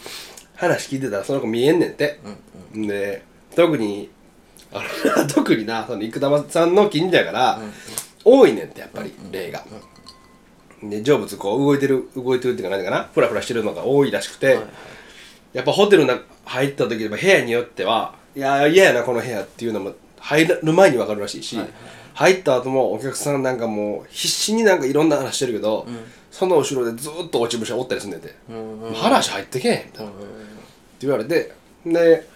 [0.56, 2.18] 話聞いてたらその子見えんねんって、
[2.74, 3.22] で
[3.54, 4.10] 特に
[4.72, 4.82] あ
[5.16, 7.60] の 特になその生玉さんの近所やから、
[8.24, 9.64] 多いねんってやっぱり例が、
[10.82, 14.58] で成仏こう動いてる動いてるっていうか何かなフラフラしてるのが多いらしくて、
[15.52, 21.58] やっぱホテルの中入った時部屋によってはいや嫌やなこの部屋っていうのも入る前に分かるらしいし、
[22.14, 25.86] 入った後もお客さんなんかもう必死になんかいろんな話してるけど、
[26.30, 28.34] その後ろでずっと落ち武者おったりすんねんて、
[28.94, 30.20] 話入ってけえみたいな、って
[31.00, 31.52] 言われて
[31.84, 32.26] で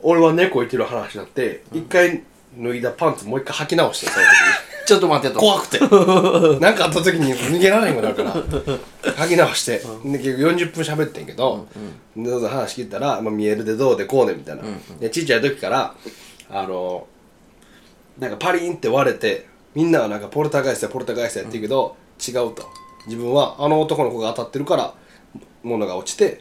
[0.00, 2.22] 俺は猫いてる話になって一、回
[2.56, 4.26] 脱いだパンツもう一回履き直してその
[4.88, 5.40] ちょっと待ってと。
[5.40, 5.78] 時怖くて。
[6.60, 8.32] 何かあった時に逃げられへんくなるから。
[8.32, 11.66] 履き直して、で結局40分喋ってんけど、
[12.16, 14.62] でどうぞ話聞いたら、まあ、見えるでどうでこうねみたいな、
[14.98, 15.94] でちっちゃい時から
[16.48, 17.06] あの
[18.18, 21.94] なんかパリンって割れてみんなはなんかポルターガイスやポルターガイスやって言うけど、
[22.26, 22.66] 違うと。
[23.06, 24.94] 自分はあの男の子が当たってるから
[25.62, 26.40] 物が落ちて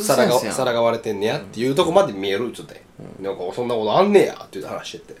[0.00, 2.82] 皿が皿が割れてんねやっていうとこまで見えるっつって、
[3.20, 5.20] なんかそんなことあんねやって言って話してて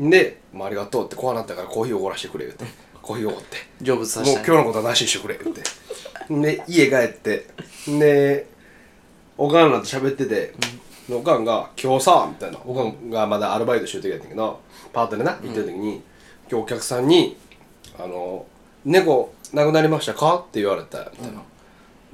[0.00, 2.64] で、まあ、ありがとうってこうなったからコーヒーおごらしてくれ言って。
[3.02, 3.56] コーヒーおごって。
[3.82, 4.44] 成仏さもうせたい。
[4.44, 5.62] 今日のことはなしにしてくれ言って。
[6.30, 7.46] で家帰って。
[7.88, 8.46] で
[9.36, 10.54] おかんなんて喋ってて、
[11.08, 12.58] でおかんが「今日さ」みたいな。
[12.64, 14.60] おかんがまだアルバイトしてる時やったんやけど
[14.92, 16.02] パートでな行ってる時に、
[16.50, 17.36] 今日お客さんに
[17.98, 18.46] 「あの
[18.84, 21.42] 猫亡くなりましたか?」って言われたみたいな、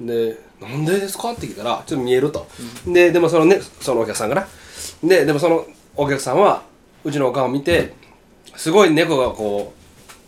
[0.01, 2.47] で「なんでですか?」って聞いたらちょっと見えると、
[2.87, 4.47] ででもそのねそのお客さんがな。
[5.03, 5.65] ででもその
[5.95, 6.63] お客さんは
[7.03, 7.93] うちのおかんを見て
[8.55, 9.73] すごい猫がこ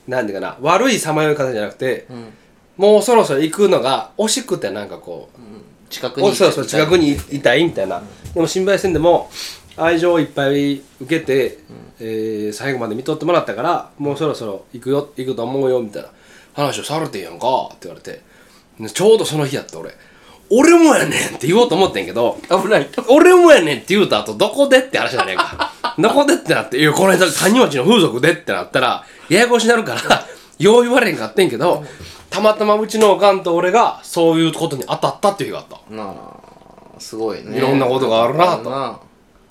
[0.07, 2.07] うなんていうかな悪いさまよい方じゃなくて、
[2.75, 8.01] もうそろそろ行くのが惜しくてなんかこう、近くにおそうそう近くにいたいみたいな、
[8.33, 9.29] でも心配せんでも
[9.77, 11.59] 愛情をいっぱい受けて、
[11.99, 16.09] えー最後まで見とってもらったからもうそろそろ行くよ行くと思うよみたいな
[16.53, 18.21] 話をされてんやんかって言われて。
[18.79, 19.91] でちょうどその日やった俺
[20.53, 22.89] 俺もやねんって言おうと思ってんけど危ない。
[23.07, 25.71] 俺もやねんって言うた後どこでって話じゃねえか。
[25.97, 30.25] どこでってなって「いやこの間谷町の風俗で」ってなったらややこしになるから
[30.59, 31.83] よう言われんかってんけど
[32.29, 35.93] たまたまうちのおかんと俺がそういうことに当たったっていう日があった。
[35.93, 36.41] なあ
[36.99, 37.57] すごいね。
[37.57, 38.99] いろんなことがあるなとな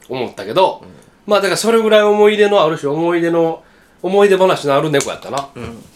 [0.09, 0.83] 思ったけど、
[1.27, 3.63] まあだからそれぐらい思い出のあるし思い出の
[4.03, 5.49] 思い出話のある猫やったな、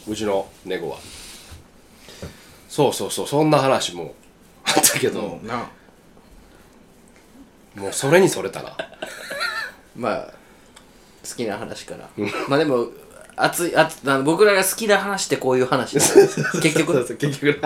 [0.09, 0.97] うちの猫は。
[2.69, 4.15] そうそうそうそんな話も
[4.65, 5.61] あったけど、な。
[5.61, 5.71] あ
[7.77, 8.77] もうそれにそれたな
[9.97, 10.27] まあ
[11.29, 12.09] 好きな話から。
[12.49, 12.89] まあでも
[13.37, 17.61] 熱い熱あの僕らが好きな話ってこういう話 結局そうそう結局。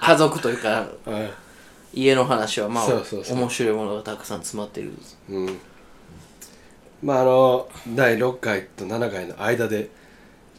[0.00, 1.30] 家族というかうん
[1.92, 4.92] 家の話はまあ面白いものがたくさん詰まってる。
[5.30, 5.58] うん。
[7.02, 9.90] まああの第6回と7回の間で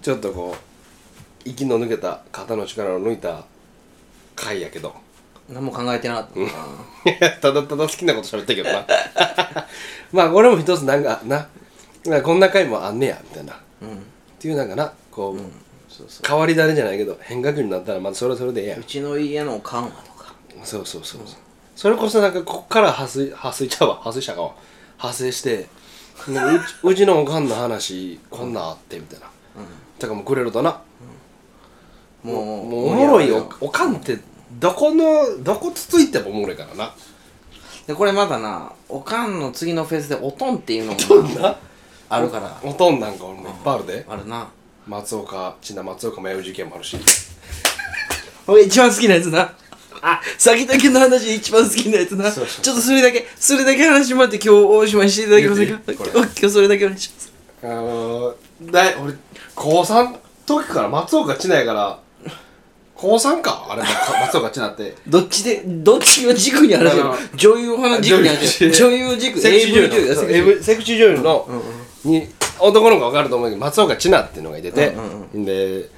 [0.01, 3.43] ちょっとこう息の抜けた肩の力を抜いた
[4.35, 4.95] 回やけど
[5.49, 8.85] 何も考えてなかったな、 ただただ好きなこと喋ってるけどな。
[10.11, 11.47] まあこれも一つなんかな。
[12.21, 13.57] こんな回もあんねやみたいな、っ
[14.39, 14.91] ていうなんかな。
[15.11, 15.39] こう、
[15.91, 20.33] そうそ変わり種じゃないけど変化球になったらまたそれはそれでええやううちの家の緩和とか。
[20.63, 21.37] そうそうそうそう。
[21.75, 23.99] それこそなんかこっから破水破水ちゃうわ。
[24.03, 24.51] 破水したかわ。
[24.97, 25.67] 派生して
[26.29, 29.27] なんかうち うちのおかんの話こんなんあってみたいな、
[29.99, 30.81] だからもうくれるとな。
[32.23, 34.17] もうもうおもろいおおかんって
[34.53, 36.93] どこのどこつついてもおもろいからな。
[37.87, 40.99] でこれまだなおかんの次のフェスでおとんっていうのも
[41.39, 41.57] な
[42.09, 42.59] あるから。
[42.63, 44.05] おとんなんか俺もいっぱいあるで。
[44.07, 44.47] あるな。
[44.87, 46.97] 松岡千奈松岡迷う事件もあるし。
[48.47, 49.53] 俺一番好きなやつな。
[50.01, 52.31] あ先だけの話一番好きなやつな。
[52.31, 52.63] そうそう。
[52.63, 55.71] ちょっとそれだけそれだけ話してもらって今日おしまいしていただけませんか？
[55.71, 55.97] 言っていい？
[56.11, 57.33] 今日それだけお願いします。
[57.63, 59.13] あのー、だい俺
[59.55, 61.99] 高3時から松岡千奈やから
[63.05, 63.67] 高3か？
[63.69, 64.97] あれ松岡千奈って。
[65.07, 66.89] どっちでどっちを軸にあの
[67.35, 69.81] 女優派の軸に話してる女優軸セクシー女
[70.41, 70.97] 優セクシー。
[70.97, 71.47] 女優の、
[72.03, 72.27] に
[72.59, 74.95] 男の子が分かると思うけど松岡千奈っていうのがいてて、
[75.35, 75.89] で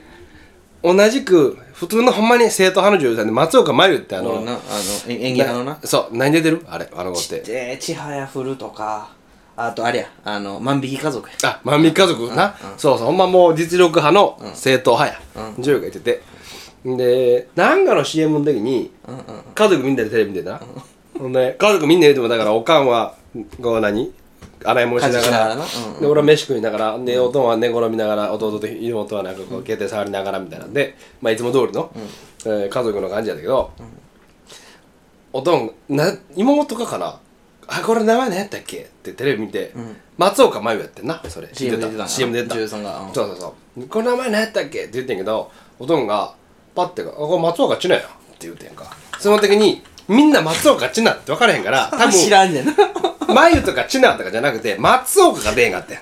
[0.84, 4.60] 同じく普通のほんまに正統派の女優さんで松岡真優ってあのあの
[5.08, 5.80] え演技派のな。
[5.84, 6.66] そう何出てる？
[6.68, 7.42] あれあの子って。
[7.48, 9.16] えー、ちはやふるとか。
[9.60, 11.36] あとあれやあの万引き家族や。
[11.42, 16.22] あ万引き家族な、そうそうほんまもう実力派の正統派や、女優が言ってて
[16.96, 18.92] でなんかの CM の時に、
[19.56, 20.52] 家族みんなでテレビ見てた？
[20.52, 20.62] な、
[21.20, 23.16] ほんで家族みんなでてもだからおかんは
[23.62, 24.14] こう何
[24.64, 25.56] 洗い物しながら。
[26.00, 31.92] で俺は飯食いながらでおとんは寝転びながら弟と妹はなんかこう携帯触りながらみたいなんで、まあ、いつも通りの、
[32.46, 33.72] えー家族の感じやったけど、
[35.34, 37.20] おとんな妹かかな
[37.68, 38.78] あこれ名前何やったっけ？
[38.84, 39.74] ってテレビ見て、
[40.18, 41.50] 松岡真優やってんなそれ。
[41.52, 42.08] CM 出てたな。
[42.08, 42.56] CM 出てた。
[42.56, 43.88] そうそうそう。
[43.88, 44.84] この名前何やったっけ？
[44.84, 46.34] って言ってんけどおとんが
[46.78, 48.86] パッて「あこれ松岡千奈や」って言うてんか。
[49.20, 52.74] その時にみんな松岡千奈って分からへんから 多分知らんねんな。
[53.28, 56.00] まゆとかちなとかじゃなくて松岡が出へんかってん。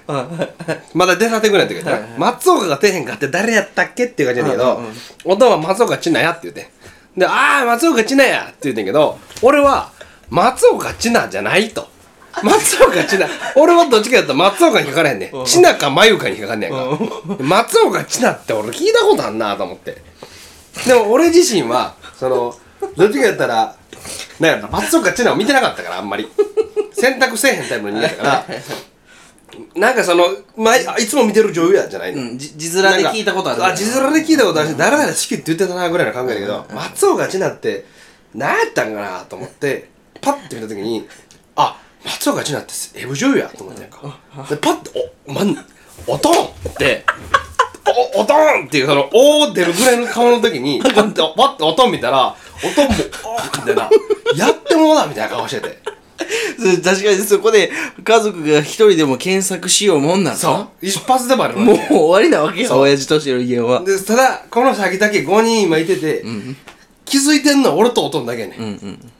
[0.93, 4.81] まだ出たてぐらいの時やったはいはい松岡が出へんかって誰やったっけっていう感じやねんけど
[5.23, 6.61] おとんは松岡ちなやって言うて
[7.15, 7.19] ん。
[7.19, 9.89] でああ松岡ちなやって言うてんけど俺は
[10.29, 11.87] 松岡ちなじゃないと。
[12.43, 15.45] 松岡ちな 俺はどっちかやったら松岡にかからへんねん。
[15.45, 16.75] ちなかまゆかにかかんねんか。
[17.39, 19.97] 松岡ちなって俺聞いたことあんなと思って
[20.87, 22.55] でも俺自身はその
[22.95, 23.75] どっちかやったら
[24.39, 26.27] なんやろな松岡千奈を見てなかったからあんまり。
[26.93, 28.45] 選択せえへんタイプの人間だから。
[29.75, 30.25] なんかその、
[30.57, 33.65] まあ、いつも見てる女優やじゃないの、うんじ字面で聞いたことある。
[33.65, 37.85] あ字面で聞いたことあるし誰々好きって言ってたなぐらいの考えだけど、松岡千奈って
[38.33, 39.89] 何やったんかなと思って
[40.21, 41.07] パッて見た時に
[41.55, 43.85] あ松岡千奈ってエブ女優やと思って。
[43.85, 43.89] ん。
[43.89, 44.19] か
[44.49, 45.55] でパッておまん
[46.07, 46.47] おとんっ
[46.77, 47.05] て
[48.15, 48.65] おおとん!
[48.65, 52.93] っていうそのおー出るぐらいの顔の時に パッてパッておとん見たらおとんも
[53.35, 53.89] おーみたいな。
[54.35, 55.77] やってもうだみたいな顔してて。
[56.83, 57.69] 確かにそこで
[58.03, 60.85] 家族が一人でも検索しようもんならそう。
[60.85, 63.81] 一発でバレるもう終わりなわけよ親父としての家は。
[63.83, 66.23] でただこの先だけ5人今いてて、
[67.03, 69.11] 気づいてんのは俺とおとんだけやねん、うんうん。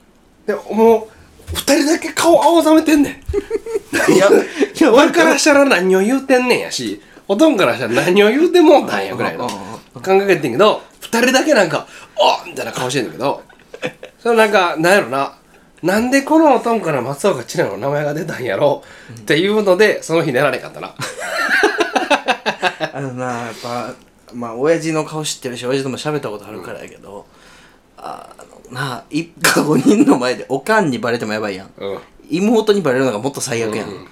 [0.47, 1.09] でも
[1.51, 3.21] う2人だけ顔青ざめてんね
[4.09, 4.11] ん。
[4.13, 11.87] いやいや俺からしたら何を言うてんねんやしおとんからしたら何を言うてもんなんやぐらいのうんうん考えてんけど2人だけなんか
[12.19, 13.41] 「あみたいな顔してんだけど
[14.19, 15.35] それなんかなんやろな
[15.81, 20.95] なんでこのおとんから松岡千奈の名前が出たんやろっていうのでその日寝られんかったな。
[22.93, 23.93] あのなやっぱ
[24.33, 27.25] まあ親父の顔知ってるし親父とも喋ったことあるからやけど、
[27.97, 28.29] あ
[28.69, 31.71] のなあ一家5人の前でおかんにバレてもやばいやん。
[31.77, 31.99] うん。
[32.29, 34.07] 妹にバレるのがもっと最悪やん、うん。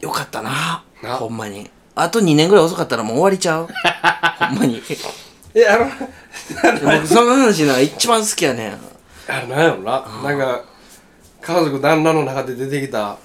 [0.00, 1.16] よかったなな。
[1.16, 1.70] ほんまに
[2.00, 3.68] あと2年ぐらい遅かったらもう終わりちゃう？
[4.48, 4.82] ほんまに。
[5.54, 5.86] えあの
[6.98, 8.78] 僕その話な一番好きやねん。
[9.28, 10.62] あれなんやろな、なんか
[11.40, 13.16] 家族団らんの中で出てきた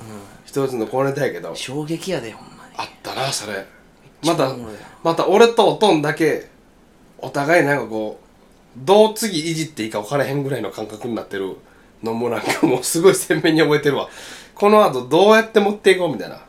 [0.45, 2.71] 一つの小ネタやけど、衝撃やでほんまに。
[2.77, 3.65] あったなそれ。
[4.23, 4.49] また
[5.03, 6.49] また俺とおとんだけ
[7.17, 8.23] お互いなんかこう
[8.77, 11.57] どう次いじっていいか分からへんぐらいの感覚になってる
[12.01, 14.09] のもなんかもうすごい鮮明に覚えてるわ。
[14.55, 16.39] この後どうやって持っていこうみたいな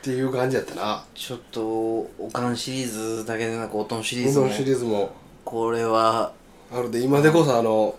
[0.00, 1.04] っていう感じやったな。
[1.14, 5.14] ちょっとおかんシリーズだけでなくおとんシリーズもシリーズも。
[5.44, 6.32] これは
[6.72, 7.00] あるで。
[7.00, 7.94] 今でこそあの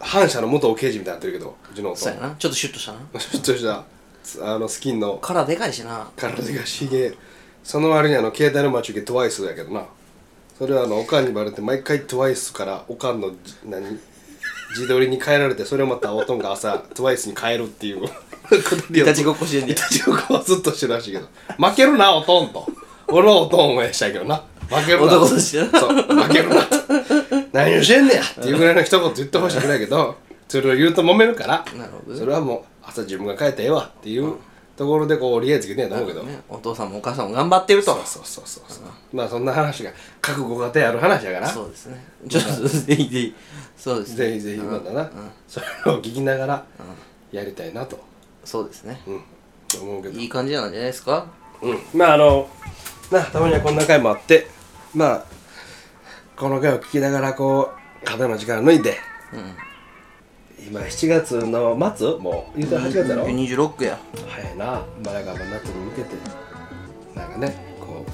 [0.00, 2.34] 反社の元刑事みたいになってるけどうちのそうやな。
[2.36, 2.98] ちょっとシュッとしたな。
[3.20, 3.84] ちょっとした。
[4.42, 5.18] あのスキンの。
[5.22, 6.10] 殻でかいしな。
[6.16, 7.14] 体がしげ
[7.62, 9.84] その割にあの携帯の待ち受け TWICE やけどな。
[10.58, 14.00] それはあのおかんにバレて毎回 TWICE からおかんのじ何
[14.70, 18.04] 自撮りに変えられてそれをまたおとんが朝 TWICE に変えるっていう。
[18.92, 22.66] いたちごっこしてんねいたちごっこをずっとしてるらしいけど負けるなおとんと。
[23.06, 24.42] 俺はおとんを応援したいけどな。
[24.68, 25.04] 負けるな。
[25.06, 25.78] 男としてな。
[25.80, 26.76] そう負けるなと。
[27.52, 30.16] 何をしてんねやっていうぐらいの一言言ってほしいぐらいやけど
[30.48, 32.18] それを言うと揉めるからなるほどね。
[32.18, 34.34] それはもう朝自分が帰ったらええわっていう
[34.80, 37.92] ところでこう折り合いつけてんやと思うけど、ね、お父さんもお母さんも頑張ってると。
[37.96, 38.84] そうそうそうそうそう。
[39.12, 39.90] まあそんな話が
[40.22, 41.46] 各ご家庭ある話やから。
[41.46, 42.02] そうですね。
[42.26, 43.34] ちょっとぜひぜひ。
[43.76, 44.16] そうですね。
[44.16, 45.10] ぜひぜひまたな、
[45.46, 46.64] それを聞きながら
[47.30, 48.02] やりたいなと、
[48.42, 49.02] そうですね。
[49.06, 49.22] うん、
[49.82, 50.18] 思うけど。
[50.18, 51.26] いい感じなんじゃないですか？
[51.60, 52.48] うん、まああの
[53.10, 54.46] なたまにはこんな回もあって。
[54.94, 55.24] まあ
[56.38, 57.70] この回を聞きながらこ
[58.02, 58.96] う肩の力抜いて。
[59.34, 59.69] うん
[60.66, 62.18] 今7月の末？
[62.18, 63.98] もう言うたら8月だろ、26や。
[64.28, 64.82] 早いな。
[65.04, 66.16] まだが夏に向けて。
[67.14, 68.04] なんかねこ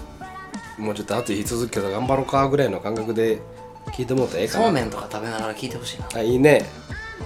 [0.79, 3.41] うもうちょっと暑い日続くけど頑張ろうかぐらいの感覚で
[3.89, 4.65] 聞いてもらったらええかな。
[4.65, 6.07] そうめんとか食べながら聞いてほしいな。
[6.15, 6.65] あいいね。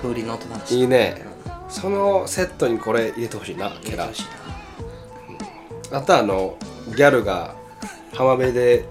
[0.02, 1.22] 風鈴の音話いいね。
[1.68, 4.06] そのセットにこれ入れてほしいなケラ。
[4.06, 5.98] 入れてほしいな。
[5.98, 6.56] あとあの
[6.88, 7.54] ギャルが
[8.12, 8.84] 浜辺で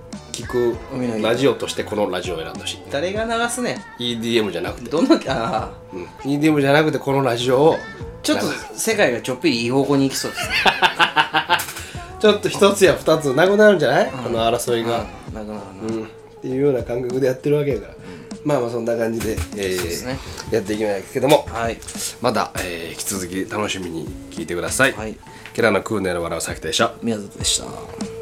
[0.43, 2.79] 聞くラジオとしてこのラジオを選んでほし。
[2.91, 7.75] 誰が流すねい EDM じゃなくて、んどのああうん、EDM じゃなくてこのラジオを。
[8.23, 10.43] ちょっと世界がちょっぴりいい方向に行きそうです。
[10.43, 10.53] ね
[12.19, 15.33] ちょっと一つや二つなくなるんじゃない、この争いが、うん。
[15.33, 16.03] なくなるな。
[16.43, 16.51] うん。
[16.51, 17.93] いうような感覚でやってるわけやから、
[18.43, 20.19] まあまあそんな感じで,、えーそうですね。
[20.51, 21.47] やっていきますけども。
[21.49, 21.77] はい。
[22.21, 25.17] また、えー引き続き楽しみに聞いてください、はい。
[25.53, 28.18] ケラのクーネの笑う先でした宮里でした